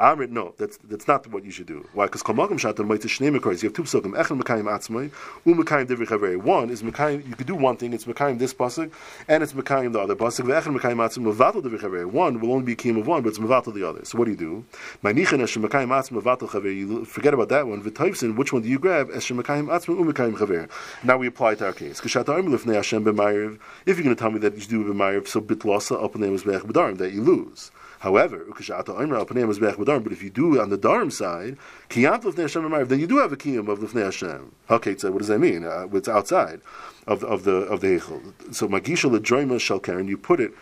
Amrit, 0.00 0.30
no, 0.30 0.54
that's 0.58 0.78
that's 0.84 1.06
not 1.06 1.26
what 1.28 1.44
you 1.44 1.50
should 1.50 1.66
do. 1.66 1.86
Why? 1.92 2.06
Because 2.06 2.22
Kol 2.22 2.34
Shatan 2.34 2.86
might 2.86 3.00
Shnei 3.00 3.36
Mekores. 3.36 3.62
You 3.62 3.68
have 3.68 3.76
two 3.76 3.82
psukim. 3.82 4.14
Echel 4.14 4.40
Mekayim 4.40 4.64
Atzmai, 4.64 5.10
U 5.44 5.54
Mekayim 5.54 5.86
Chaveri. 5.86 6.36
One 6.36 6.70
is 6.70 6.82
Mekayim. 6.82 7.26
You 7.28 7.34
could 7.34 7.46
do 7.46 7.54
one 7.54 7.76
thing. 7.76 7.92
It's 7.92 8.04
Mekayim 8.04 8.38
this 8.38 8.54
pasuk, 8.54 8.90
and 9.28 9.42
it's 9.42 9.52
Mekayim 9.52 9.92
the 9.92 10.00
other 10.00 10.16
pasuk. 10.16 10.46
Echel 10.46 10.78
Mekayim 10.78 10.96
Atzmai 10.96 11.34
Mevatel 11.34 11.62
Divri 11.62 11.78
Chaveri. 11.80 12.06
One 12.10 12.40
will 12.40 12.52
only 12.52 12.64
be 12.64 12.74
king 12.74 12.98
of 12.98 13.06
one, 13.06 13.22
but 13.22 13.30
it's 13.30 13.38
Mevatel 13.38 13.74
the 13.74 13.88
other. 13.88 14.04
So 14.04 14.18
what 14.18 14.26
do 14.26 14.30
you 14.32 14.36
do? 14.36 14.64
Ma'nichin 15.02 15.40
Eshem 15.40 15.66
Mekayim 15.66 15.88
Atzmai 15.88 16.22
Mevatel 16.22 16.48
Chaveri. 16.48 16.76
You 16.76 17.04
forget 17.04 17.34
about 17.34 17.48
that 17.50 17.66
one. 17.66 17.82
V'Toivsin, 17.82 18.36
which 18.36 18.52
one 18.52 18.62
do 18.62 18.68
you 18.68 18.78
grab? 18.78 19.08
Eshem 19.10 19.40
Mekayim 19.42 19.66
Atzmai 19.66 19.98
U 19.98 20.12
Chaveri. 20.12 20.68
Now 21.04 21.16
we 21.16 21.26
apply 21.26 21.52
it 21.52 21.58
to 21.58 21.66
our 21.66 21.72
case. 21.72 22.00
Kishat 22.00 22.28
Arm 22.28 22.48
Lifnei 22.48 22.74
Hashem 22.74 23.04
B'Ma'ariv. 23.04 23.58
If 23.86 23.96
you're 23.96 24.04
going 24.04 24.16
to 24.16 24.20
tell 24.20 24.30
me 24.30 24.38
that 24.40 24.56
you 24.56 24.62
do 24.66 24.92
B'Ma'ariv, 24.92 25.28
so 25.28 25.40
Bitlasa 25.40 26.02
up 26.02 26.12
the 26.12 26.18
Mizbeach 26.18 26.62
B'Darim 26.62 26.98
that 26.98 27.12
you 27.12 27.22
lose. 27.22 27.70
However, 28.02 28.44
but 28.48 28.58
if 28.66 30.22
you 30.24 30.30
do 30.30 30.60
on 30.60 30.70
the 30.70 30.76
Dharm 30.76 31.12
side, 31.12 31.56
then 31.88 32.98
you 32.98 33.06
do 33.06 33.18
have 33.18 33.32
a 33.32 33.36
kiyum 33.36 33.68
of 33.68 33.78
Lifnei 33.78 34.06
Hashem. 34.06 34.52
Okay, 34.68 34.96
so 34.96 35.12
what 35.12 35.18
does 35.18 35.28
that 35.28 35.38
mean? 35.38 35.64
Uh, 35.64 35.86
it's 35.92 36.08
outside 36.08 36.62
of, 37.06 37.22
of 37.22 37.44
the 37.44 37.58
of 37.72 37.80
the 37.80 37.86
Heichel. 37.86 38.52
So 38.52 38.66
Magisha 38.66 39.08
Ledroima 39.08 39.56
Shalkaren, 39.60 40.08
you 40.08 40.18
put 40.18 40.40
it 40.40 40.52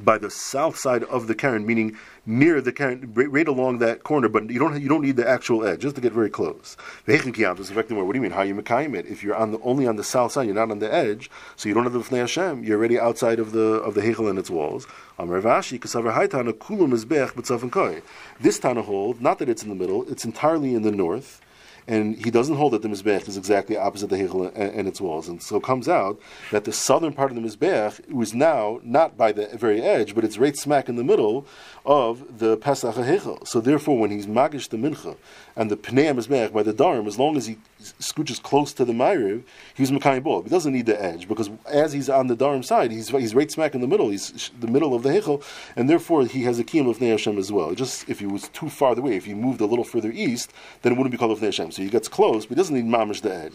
by 0.00 0.18
the 0.18 0.28
south 0.28 0.76
side 0.76 1.04
of 1.04 1.28
the 1.28 1.36
Karen, 1.36 1.64
meaning 1.64 1.96
near 2.26 2.60
the 2.60 2.72
right, 3.14 3.48
along 3.48 3.78
that 3.78 4.02
corner, 4.02 4.28
but 4.28 4.48
you 4.50 4.58
don't 4.58 4.80
you 4.80 4.88
don't 4.88 5.02
need 5.02 5.16
the 5.16 5.28
actual 5.28 5.66
edge, 5.66 5.80
just 5.80 5.94
to 5.96 6.00
get 6.00 6.12
very 6.12 6.30
close. 6.30 6.76
What 7.06 7.22
do 7.24 7.30
you 7.32 8.20
mean? 8.20 8.30
How 8.30 8.42
you 8.42 8.54
mekayim 8.54 8.94
it? 8.94 9.06
If 9.06 9.22
you're 9.22 9.34
on 9.34 9.52
the, 9.52 9.60
only 9.60 9.86
on 9.86 9.96
the 9.96 10.04
south 10.04 10.32
side, 10.32 10.46
you're 10.46 10.54
not 10.54 10.70
on 10.70 10.78
the 10.78 10.92
edge, 10.92 11.30
so 11.56 11.68
you 11.68 11.74
don't 11.74 11.84
have 11.84 11.92
the 11.92 12.00
Fnei 12.00 12.20
Hashem. 12.20 12.64
You're 12.64 12.78
already 12.78 12.98
outside 12.98 13.38
of 13.38 13.52
the 13.52 13.74
of 13.82 13.94
the 13.94 14.00
Hechel 14.00 14.30
and 14.30 14.38
its 14.38 14.50
walls. 14.50 14.86
Amar 15.18 15.40
Vashi, 15.40 15.78
kasaver 15.78 16.14
haytana 16.14 16.52
kulum 16.52 16.92
is 16.92 17.04
bech 17.04 17.34
but 17.34 18.02
This 18.40 18.58
Tana 18.58 18.82
hold 18.82 19.20
not 19.20 19.38
that 19.38 19.48
it's 19.48 19.62
in 19.62 19.68
the 19.68 19.74
middle; 19.74 20.08
it's 20.10 20.24
entirely 20.24 20.74
in 20.74 20.82
the 20.82 20.92
north 20.92 21.40
and 21.86 22.16
he 22.16 22.30
doesn't 22.30 22.56
hold 22.56 22.72
that 22.72 22.82
the 22.82 22.88
Mizbech 22.88 23.28
is 23.28 23.36
exactly 23.36 23.76
opposite 23.76 24.08
the 24.08 24.16
Hechel 24.16 24.50
and, 24.54 24.74
and, 24.74 24.88
its 24.88 25.00
walls. 25.00 25.28
And 25.28 25.42
so 25.42 25.56
it 25.56 25.62
comes 25.62 25.88
out 25.88 26.18
that 26.50 26.64
the 26.64 26.72
southern 26.72 27.12
part 27.12 27.30
of 27.30 27.36
the 27.36 27.42
Mizbech 27.46 28.10
was 28.10 28.32
now 28.32 28.80
not 28.82 29.18
by 29.18 29.32
the 29.32 29.46
very 29.48 29.82
edge, 29.82 30.14
but 30.14 30.24
it's 30.24 30.38
right 30.38 30.56
smack 30.56 30.88
in 30.88 30.96
the 30.96 31.04
middle 31.04 31.46
of 31.84 32.38
the 32.38 32.56
Pesach 32.56 32.94
Hechel. 32.94 33.46
So 33.46 33.60
therefore, 33.60 33.98
when 33.98 34.10
he's 34.10 34.26
Magish 34.26 34.70
the 34.70 34.78
Mincha 34.78 35.16
and 35.56 35.70
the 35.70 35.76
Pnei 35.76 36.14
Mizbech 36.14 36.52
by 36.52 36.62
the 36.62 36.72
Dharm, 36.72 37.06
as 37.06 37.18
long 37.18 37.36
as 37.36 37.46
he 37.46 37.58
scooches 37.80 38.42
close 38.42 38.72
to 38.72 38.84
the 38.84 38.94
Ma'ariv, 38.94 39.42
he's 39.74 39.90
Makayim 39.90 40.22
Bol. 40.22 40.42
He 40.42 40.48
doesn't 40.48 40.72
need 40.72 40.86
the 40.86 41.02
edge 41.02 41.28
because 41.28 41.50
as 41.66 41.92
he's 41.92 42.08
on 42.08 42.28
the 42.28 42.36
Dharm 42.36 42.64
side, 42.64 42.92
he's, 42.92 43.10
he's 43.10 43.34
right 43.34 43.50
smack 43.50 43.74
in 43.74 43.82
the 43.82 43.86
middle. 43.86 44.08
He's 44.08 44.50
the 44.58 44.68
middle 44.68 44.94
of 44.94 45.02
the 45.02 45.10
Hechel, 45.10 45.44
and 45.76 45.90
therefore 45.90 46.24
he 46.24 46.44
has 46.44 46.58
a 46.58 46.64
Kiyam 46.64 46.88
of 46.88 46.98
Hashem 46.98 47.36
as 47.36 47.52
well. 47.52 47.74
Just 47.74 48.08
if 48.08 48.20
he 48.20 48.26
was 48.26 48.48
too 48.48 48.70
far 48.70 48.98
away, 48.98 49.16
if 49.16 49.26
he 49.26 49.34
moved 49.34 49.60
a 49.60 49.66
little 49.66 49.84
further 49.84 50.10
east, 50.10 50.52
then 50.80 50.92
it 50.92 50.96
wouldn't 50.96 51.12
be 51.12 51.18
called 51.18 51.32
of 51.32 51.40
Hashem. 51.40 51.72
So 51.74 51.82
he 51.82 51.90
gets 51.90 52.06
close, 52.06 52.46
but 52.46 52.50
he 52.50 52.54
doesn't 52.54 52.74
need 52.74 52.84
mamish 52.84 53.20
the 53.20 53.34
edge. 53.34 53.52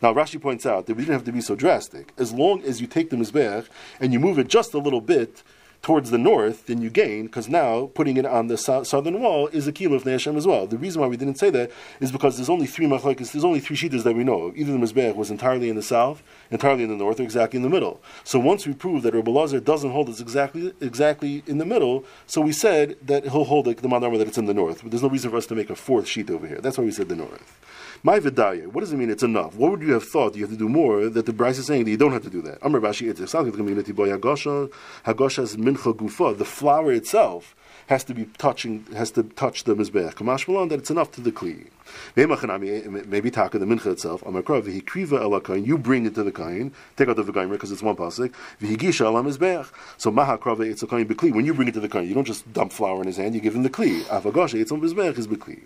Now 0.00 0.14
Rashi 0.14 0.40
points 0.40 0.64
out 0.64 0.86
that 0.86 0.94
we 0.94 1.02
didn't 1.02 1.14
have 1.14 1.24
to 1.24 1.32
be 1.32 1.40
so 1.40 1.56
drastic. 1.56 2.12
As 2.16 2.32
long 2.32 2.62
as 2.62 2.80
you 2.80 2.86
take 2.86 3.10
the 3.10 3.16
mizbech 3.16 3.66
and 4.00 4.12
you 4.12 4.20
move 4.20 4.38
it 4.38 4.46
just 4.46 4.74
a 4.74 4.78
little 4.78 5.00
bit 5.00 5.42
towards 5.82 6.10
the 6.10 6.18
north, 6.18 6.66
then 6.66 6.82
you 6.82 6.90
gain, 6.90 7.26
because 7.26 7.48
now 7.48 7.90
putting 7.94 8.16
it 8.16 8.26
on 8.26 8.48
the 8.48 8.56
so- 8.56 8.82
southern 8.82 9.20
wall 9.20 9.48
is 9.48 9.66
a 9.66 9.72
kilo 9.72 9.96
of 9.96 10.04
Hashem 10.04 10.36
as 10.36 10.46
well. 10.46 10.66
The 10.66 10.76
reason 10.76 11.00
why 11.00 11.06
we 11.06 11.16
didn't 11.16 11.38
say 11.38 11.50
that 11.50 11.70
is 12.00 12.12
because 12.12 12.36
there's 12.36 12.48
only 12.48 12.66
three 12.66 12.86
machlokes, 12.86 13.32
there's 13.32 13.44
only 13.44 13.60
three 13.60 13.76
shitas 13.76 14.02
that 14.02 14.16
we 14.16 14.24
know 14.24 14.42
of. 14.42 14.56
Either 14.56 14.72
the 14.72 14.78
Mizbech 14.78 15.14
was 15.14 15.30
entirely 15.30 15.68
in 15.70 15.76
the 15.76 15.82
south, 15.82 16.22
entirely 16.50 16.82
in 16.82 16.90
the 16.90 16.96
north, 16.96 17.20
or 17.20 17.22
exactly 17.22 17.56
in 17.56 17.62
the 17.62 17.68
middle. 17.68 18.00
So 18.24 18.38
once 18.38 18.66
we 18.66 18.74
prove 18.74 19.02
that 19.02 19.14
Rabbi 19.14 19.58
doesn't 19.60 19.90
hold 19.90 20.08
it's 20.08 20.20
exactly 20.20 20.72
exactly 20.80 21.42
in 21.46 21.58
the 21.58 21.66
middle, 21.66 22.04
so 22.26 22.40
we 22.40 22.52
said 22.52 22.96
that 23.02 23.24
he'll 23.24 23.44
hold 23.44 23.66
like 23.66 23.82
the 23.82 23.88
Mandarma 23.88 24.18
that 24.18 24.28
it's 24.28 24.38
in 24.38 24.46
the 24.46 24.54
north. 24.54 24.82
But 24.82 24.90
there's 24.90 25.02
no 25.02 25.08
reason 25.08 25.30
for 25.30 25.36
us 25.36 25.46
to 25.46 25.54
make 25.54 25.70
a 25.70 25.76
fourth 25.76 26.06
sheet 26.06 26.30
over 26.30 26.46
here. 26.46 26.60
That's 26.60 26.78
why 26.78 26.84
we 26.84 26.90
said 26.90 27.08
the 27.08 27.16
north. 27.16 27.58
My 28.04 28.20
vidaya, 28.20 28.68
what 28.68 28.82
does 28.82 28.92
it 28.92 28.96
mean 28.96 29.10
it's 29.10 29.24
enough? 29.24 29.56
What 29.56 29.72
would 29.72 29.82
you 29.82 29.92
have 29.92 30.04
thought 30.04 30.36
you 30.36 30.42
have 30.42 30.52
to 30.52 30.56
do 30.56 30.68
more 30.68 31.08
that 31.08 31.26
the 31.26 31.32
Bryce 31.32 31.58
is 31.58 31.66
saying 31.66 31.84
that 31.84 31.90
you 31.90 31.96
don't 31.96 32.12
have 32.12 32.22
to 32.22 32.30
do 32.30 32.40
that? 32.42 32.62
Amr 32.62 32.78
Bashi, 32.78 33.08
it's 33.08 33.18
the 33.18 33.50
community 33.50 33.90
boy 33.90 34.08
Hagosha, 34.08 34.70
Hagosha's 35.04 35.58
mincha 35.68 35.94
gufa, 35.94 36.36
the 36.36 36.44
flower 36.44 36.92
itself 36.92 37.54
has 37.88 38.04
to 38.04 38.14
be 38.14 38.26
touching, 38.38 38.86
has 38.94 39.10
to 39.12 39.22
touch 39.22 39.64
the 39.64 39.74
mizbeach. 39.74 40.14
Kamash 40.14 40.68
that 40.68 40.78
it's 40.78 40.90
enough 40.90 41.10
to 41.12 41.20
the 41.20 41.32
kli. 41.32 41.68
Maybe 42.16 43.30
taka 43.30 43.58
the 43.58 43.66
mincha 43.66 43.86
itself. 43.86 44.22
Amakra 44.24 44.62
v'hikriva 44.62 45.20
elakain. 45.20 45.66
You 45.66 45.78
bring 45.78 46.06
it 46.06 46.14
to 46.14 46.22
the 46.22 46.32
kain. 46.32 46.72
Take 46.96 47.08
out 47.08 47.16
the 47.16 47.24
v'gaimer 47.24 47.52
because 47.52 47.72
it's 47.72 47.82
one 47.82 47.96
pasuk. 47.96 48.32
V'higisha 48.60 49.06
elam 49.06 49.26
mizbeach. 49.26 49.70
So 49.96 50.10
maha 50.10 50.38
krava 50.38 50.68
it's 50.68 50.82
a 50.82 50.86
kain 50.86 51.06
bekli. 51.06 51.34
When 51.34 51.46
you 51.46 51.54
bring 51.54 51.68
it 51.68 51.74
to 51.74 51.80
the 51.80 51.88
kain, 51.88 52.08
you 52.08 52.14
don't 52.14 52.26
just 52.26 52.52
dump 52.52 52.72
flour 52.72 53.00
in 53.00 53.06
his 53.06 53.16
hand. 53.16 53.34
You 53.34 53.40
give 53.40 53.54
him 53.54 53.62
the 53.62 53.70
kli. 53.70 54.02
Afagosha 54.04 54.60
it's 54.60 54.72
on 54.72 54.80
mizbeach 54.80 55.18
is 55.18 55.26
bekli. 55.26 55.62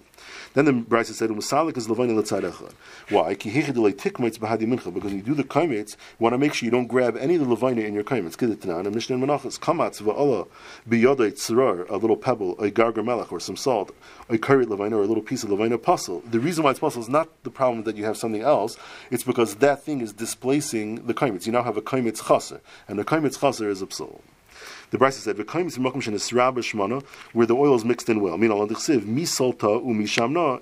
Then 0.54 0.66
the 0.66 0.72
Brisa 0.72 1.12
said, 1.14 1.30
"Umasalik 1.30 1.76
is 1.76 1.88
levani 1.88 2.12
letzadechad." 2.12 2.72
Why? 3.08 3.34
Kihichidulei 3.34 3.94
tikmates 3.94 4.38
bahadi 4.38 4.66
mincha. 4.66 4.92
Because 4.92 5.10
when 5.10 5.16
you 5.16 5.22
do 5.22 5.34
the 5.34 5.44
kaimitz, 5.44 5.92
you 5.92 5.96
want 6.18 6.34
to 6.34 6.38
make 6.38 6.52
sure 6.54 6.66
you 6.66 6.70
don't 6.70 6.86
grab 6.86 7.16
any 7.16 7.36
of 7.36 7.40
the 7.40 7.54
levina 7.54 7.80
in 7.80 7.94
your 7.94 8.04
kaimitz. 8.04 8.36
Kidetanan 8.36 8.86
and 8.86 8.94
Mishnah 8.94 9.16
Menachas 9.16 9.58
kamatz 9.58 10.02
va'ala 10.02 10.46
biyodei 10.88 11.32
tzrar, 11.32 11.88
a 11.88 11.96
little 11.96 12.16
pebble, 12.16 12.52
a 12.58 12.70
gargar 12.70 13.02
melech, 13.04 13.32
or 13.32 13.40
some 13.40 13.56
salt, 13.56 13.94
a 14.28 14.36
karit 14.36 14.66
levina, 14.66 14.96
or 14.96 15.02
a 15.02 15.06
little 15.06 15.22
piece 15.22 15.42
of 15.42 15.50
levina 15.50 15.78
puzzle. 16.20 16.30
The 16.30 16.40
reason 16.40 16.64
why 16.64 16.70
it's 16.70 16.80
possible 16.80 17.02
is 17.02 17.08
not 17.08 17.28
the 17.42 17.50
problem 17.50 17.84
that 17.84 17.96
you 17.96 18.04
have 18.04 18.16
something 18.16 18.42
else. 18.42 18.76
It's 19.10 19.24
because 19.24 19.56
that 19.56 19.82
thing 19.82 20.00
is 20.00 20.12
displacing 20.12 21.06
the 21.06 21.14
kaimitz. 21.14 21.46
You 21.46 21.52
now 21.52 21.62
have 21.62 21.76
a 21.76 21.82
kaimitz 21.82 22.26
chaser, 22.26 22.60
and 22.88 22.98
the 22.98 23.04
kaimitz 23.04 23.40
chaser 23.40 23.68
is 23.68 23.82
a. 23.82 24.22
The 24.92 24.98
Brisa 24.98 25.20
said, 25.20 25.38
where 27.32 27.46
the 27.46 27.54
oil 27.54 27.74
is 27.74 27.84
mixed 27.84 28.10
in 28.10 28.20
well. 28.20 28.34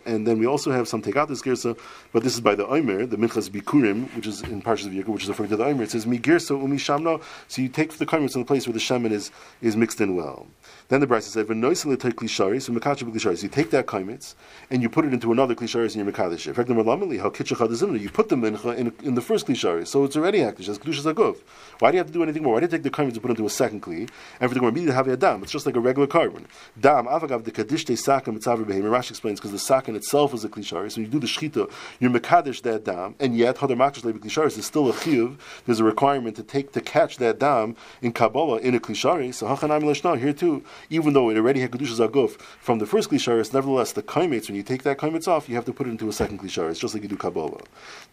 And 0.07 0.27
then 0.27 0.39
we 0.39 0.47
also 0.47 0.71
have 0.71 0.87
some 0.87 1.03
take 1.03 1.17
out 1.17 1.29
this 1.29 1.43
girsa, 1.43 1.77
but 2.13 2.23
this 2.23 2.35
is 2.35 2.41
by 2.41 2.55
the 2.55 2.65
Omer, 2.65 3.07
the 3.07 3.17
Minchas 3.17 3.51
Bikurim, 3.51 4.07
which 4.15 4.29
is 4.29 4.43
in 4.43 4.63
Parshas 4.63 4.89
Vayikra, 4.89 5.09
which 5.09 5.25
is 5.25 5.29
referring 5.29 5.51
to 5.51 5.57
the 5.57 5.65
Omer. 5.65 5.83
It 5.83 5.91
says, 5.91 6.07
Migirsa 6.07 6.51
umi 6.63 6.77
shamna. 6.77 7.21
So 7.49 7.61
you 7.61 7.69
take 7.69 7.93
the 7.95 8.07
kaimitz 8.07 8.37
in 8.37 8.43
the 8.43 8.47
place 8.47 8.69
where 8.69 8.73
the 8.73 8.79
shaman 8.79 9.11
is, 9.11 9.33
is 9.63 9.77
mixed 9.77 10.01
in 10.01 10.15
well. 10.15 10.47
Then 10.91 11.01
the 11.01 11.07
Brisa 11.07 11.23
said, 11.23 11.47
"V'noisel 11.47 11.99
take 11.99 12.17
klisharis, 12.17 12.69
mekachav 12.69 13.13
klisharis." 13.13 13.43
You 13.43 13.49
take 13.49 13.71
that 13.71 13.87
kaimitz 13.87 14.35
and 14.71 14.83
you 14.83 14.89
put 14.89 15.05
it 15.05 15.13
into 15.13 15.33
another 15.33 15.55
klisharis 15.55 15.97
in 15.97 16.05
your 16.05 16.13
mekadesh. 16.13 16.47
In 16.47 16.55
fact, 16.55 16.69
the 16.69 16.75
how 16.75 17.31
kitchachad 17.31 18.01
You 18.01 18.11
put 18.11 18.29
the 18.29 18.37
mincha 18.37 18.77
in, 18.77 18.93
in 19.03 19.15
the 19.15 19.21
first 19.21 19.47
klisharis, 19.47 19.89
so 19.89 20.05
it's 20.05 20.17
already 20.17 20.39
agov. 20.39 21.37
Why 21.79 21.91
do 21.91 21.97
you 21.97 21.99
have 21.99 22.07
to 22.09 22.13
do 22.13 22.23
anything 22.23 22.43
more? 22.43 22.55
Why 22.55 22.61
do 22.61 22.67
you 22.67 22.71
take 22.71 22.83
the 22.83 22.91
kaimitz 22.91 23.13
and 23.13 23.23
put 23.23 23.31
it 23.31 23.39
into 23.39 23.47
a 23.47 23.51
second 23.51 23.83
kli? 23.83 24.09
And 24.41 24.51
for 24.51 24.59
the 24.59 24.65
immediately 24.65 24.95
have 24.95 25.09
a 25.09 25.17
dam, 25.17 25.43
it's 25.43 25.53
just 25.53 25.67
like 25.67 25.77
a 25.77 25.81
regular 25.81 26.07
carbon. 26.07 26.47
Dam 26.79 27.07
avagav 27.07 27.45
the 27.45 27.51
kaddish 27.51 27.85
kadishte 27.85 28.23
sakim 28.23 28.39
mitzaver 28.39 28.65
behem. 28.65 28.83
Rashi 28.83 29.11
explains 29.11 29.41
because 29.41 29.53
the 29.53 29.59
sakin 29.59 29.97
itself 29.97 30.35
is 30.35 30.45
a 30.45 30.49
klisharis. 30.49 30.97
When 30.97 31.07
you 31.07 31.11
do 31.11 31.21
the 31.21 31.27
shchita, 31.27 31.71
you're 31.99 32.11
mekadesh 32.11 32.63
that 32.63 32.85
dam, 32.85 33.15
and 33.21 33.37
yet 33.37 33.57
hadar 33.57 33.77
makdash 33.77 34.05
levi 34.05 34.19
klisharis 34.19 34.59
is 34.59 34.67
still 34.67 34.89
a 34.89 34.93
chiyuv. 34.93 35.39
There's 35.67 35.81
a 35.81 35.85
requirement 35.85 36.37
to 36.37 36.43
take 36.43 36.73
to 36.73 36.81
catch 36.81 37.19
that 37.19 37.39
dam 37.39 37.77
in 38.03 38.13
Kabbalah 38.13 38.59
in 38.59 38.75
a 38.75 38.81
klisharis. 38.81 39.35
So 39.35 39.47
hachanam 39.47 39.83
lishna 39.83 40.19
here 40.19 40.33
too 40.33 40.65
even 40.89 41.13
though 41.13 41.31
it 41.31 41.37
already 41.37 41.61
had 41.61 41.71
Kedushas 41.71 42.07
Aguf 42.07 42.41
from 42.41 42.79
the 42.79 42.87
first 42.87 43.11
Klisharis, 43.11 43.53
nevertheless, 43.53 43.93
the 43.93 44.03
Kaimates, 44.03 44.49
when 44.49 44.57
you 44.57 44.63
take 44.63 44.83
that 44.83 44.99
Kaimates 44.99 45.29
off, 45.29 45.49
you 45.49 45.55
have 45.55 45.65
to 45.65 45.73
put 45.73 45.87
it 45.87 45.91
into 45.91 46.09
a 46.09 46.13
second 46.13 46.41
Klisharis, 46.41 46.79
just 46.79 46.95
like 46.95 47.03
you 47.03 47.09
do 47.09 47.17
Kabbalah. 47.17 47.61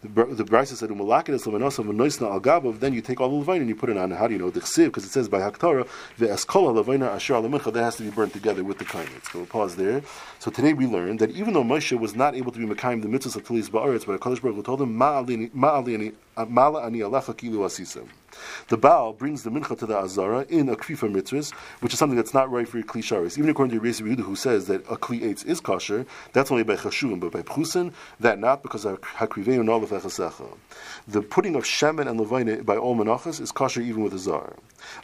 The, 0.02 0.08
the 0.08 0.44
Brisa 0.44 0.76
said, 0.76 0.90
Umalakidis 0.90 1.44
Levanosav 1.44 2.30
Al 2.30 2.40
Gabav, 2.40 2.80
then 2.80 2.92
you 2.92 3.00
take 3.00 3.20
all 3.20 3.28
the 3.28 3.36
Levine 3.36 3.60
and 3.60 3.68
you 3.68 3.76
put 3.76 3.90
it 3.90 3.96
on, 3.96 4.10
how 4.10 4.26
do 4.26 4.34
you 4.34 4.38
know, 4.38 4.50
the 4.50 4.60
because 4.68 5.04
it 5.04 5.10
says 5.10 5.28
by 5.28 5.40
Haktara, 5.40 5.88
the 6.18 6.26
Eskola 6.26 6.82
Levina 6.82 7.08
Asher 7.14 7.34
Alamincha, 7.34 7.72
that 7.72 7.82
has 7.82 7.96
to 7.96 8.02
be 8.02 8.10
burnt 8.10 8.32
together 8.32 8.64
with 8.64 8.78
the 8.78 8.84
Kaimates. 8.84 9.30
So 9.32 9.38
we'll 9.40 9.46
pause 9.46 9.76
there. 9.76 10.02
So 10.38 10.50
today 10.50 10.72
we 10.72 10.86
learned 10.86 11.18
that 11.20 11.30
even 11.30 11.54
though 11.54 11.64
Moshe 11.64 11.98
was 11.98 12.14
not 12.14 12.34
able 12.34 12.52
to 12.52 12.58
be 12.58 12.66
Mekayim 12.66 13.02
the 13.02 13.08
mitzvahs 13.08 13.36
of 13.36 13.44
Talis 13.44 13.68
Ba'aretz, 13.70 14.06
but 14.06 14.20
HaKadosh 14.20 14.40
Baruch 14.42 14.56
Hu 14.56 14.62
told 14.62 14.80
him, 14.82 14.96
Ma'ali 14.96 15.50
ani 16.36 17.00
alecha 17.00 17.34
kilu 17.36 17.64
asisim. 17.64 18.08
The 18.68 18.76
Baal 18.76 19.12
brings 19.12 19.42
the 19.42 19.50
mincha 19.50 19.78
to 19.78 19.86
the 19.86 19.96
Azara 19.96 20.46
in 20.48 20.68
a 20.68 20.76
krifa 20.76 21.10
mitzvahs, 21.12 21.52
which 21.80 21.92
is 21.92 21.98
something 21.98 22.16
that's 22.16 22.34
not 22.34 22.50
right 22.50 22.68
for 22.68 22.80
kli 22.82 23.02
sharis. 23.02 23.38
Even 23.38 23.50
according 23.50 23.78
to 23.78 23.82
Rabbi 23.82 23.98
Yehuda, 23.98 24.24
who 24.24 24.36
says 24.36 24.66
that 24.66 24.82
a 24.82 24.96
kli 24.96 25.20
eitz 25.22 25.46
is 25.46 25.60
kosher, 25.60 26.06
that's 26.32 26.50
only 26.50 26.62
by 26.62 26.76
chashuvim, 26.76 27.20
but 27.20 27.32
by 27.32 27.42
pchusin, 27.42 27.92
that 28.20 28.38
not 28.38 28.62
because 28.62 28.84
of 28.84 28.98
and 29.20 29.70
all 29.70 29.82
of 29.82 29.90
The 31.08 31.22
putting 31.22 31.54
of 31.54 31.64
shemen 31.64 32.08
and 32.08 32.20
levine 32.20 32.62
by 32.62 32.76
all 32.76 32.96
menachas 32.96 33.40
is 33.40 33.52
kosher 33.52 33.80
even 33.80 34.02
with 34.02 34.14
a 34.14 34.18
zar. 34.18 34.54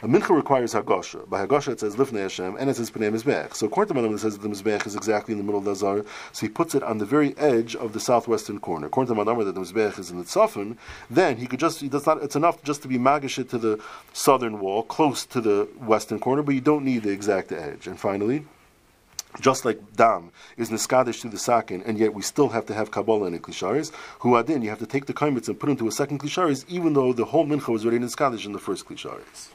A 0.01 0.07
mincha 0.07 0.35
requires 0.35 0.73
hagosha. 0.73 1.27
By 1.29 1.45
hagosha 1.45 1.73
it 1.73 1.79
says 1.79 1.95
lifnei 1.95 2.23
Hashem, 2.23 2.55
and 2.57 2.69
it 2.69 2.75
says 2.75 2.91
pnei 2.91 3.11
mizbech. 3.11 3.55
So 3.55 3.67
according 3.67 3.93
to 3.93 4.01
Malam, 4.01 4.15
it 4.15 4.19
says 4.19 4.37
that 4.37 4.47
the 4.47 4.53
mizbech 4.53 4.85
is 4.87 4.95
exactly 4.95 5.33
in 5.33 5.37
the 5.37 5.43
middle 5.43 5.59
of 5.59 5.65
the 5.65 5.75
zar, 5.75 6.03
so 6.31 6.45
he 6.45 6.49
puts 6.49 6.75
it 6.75 6.83
on 6.83 6.97
the 6.97 7.05
very 7.05 7.37
edge 7.37 7.75
of 7.75 7.93
the 7.93 7.99
southwestern 7.99 8.59
corner. 8.59 8.87
According 8.87 9.13
to 9.13 9.23
Malam, 9.23 9.43
that 9.45 9.53
the 9.53 9.61
mizbech 9.61 9.99
is 9.99 10.11
in 10.11 10.17
the 10.17 10.23
tzafin, 10.23 10.77
then 11.09 11.37
he 11.37 11.47
could 11.47 11.59
just, 11.59 11.81
he 11.81 11.89
does 11.89 12.05
not, 12.05 12.23
it's 12.23 12.35
enough 12.35 12.63
just 12.63 12.81
to 12.83 12.87
be 12.87 12.97
magish 13.25 13.39
it 13.39 13.49
to 13.49 13.57
the 13.57 13.79
southern 14.13 14.59
wall, 14.59 14.83
close 14.83 15.25
to 15.25 15.41
the 15.41 15.67
western 15.79 16.19
corner, 16.19 16.41
but 16.41 16.55
you 16.55 16.61
don't 16.61 16.85
need 16.85 17.03
the 17.03 17.11
exact 17.11 17.51
edge. 17.51 17.87
And 17.87 17.99
finally, 17.99 18.45
just 19.41 19.65
like 19.65 19.79
dam 19.95 20.31
is 20.57 20.69
niskadish 20.69 21.21
to 21.21 21.29
the 21.29 21.37
sakin, 21.37 21.81
and 21.83 21.97
yet 21.97 22.13
we 22.13 22.21
still 22.21 22.49
have 22.49 22.65
to 22.67 22.73
have 22.73 22.91
kabbalah 22.91 23.27
in 23.27 23.33
a 23.33 23.39
klisharis. 23.39 23.91
Huadin, 24.19 24.63
you 24.63 24.69
have 24.69 24.79
to 24.79 24.85
take 24.85 25.05
the 25.07 25.13
kaimitz 25.13 25.47
and 25.47 25.59
put 25.59 25.69
into 25.69 25.87
a 25.87 25.91
second 25.91 26.19
klisharis, 26.19 26.65
even 26.67 26.93
though 26.93 27.11
the 27.13 27.25
whole 27.25 27.45
mincha 27.45 27.67
was 27.67 27.85
already 27.85 27.99
niskadish 27.99 28.45
in 28.45 28.53
the 28.53 28.59
first 28.59 28.85
klisharis. 28.85 29.49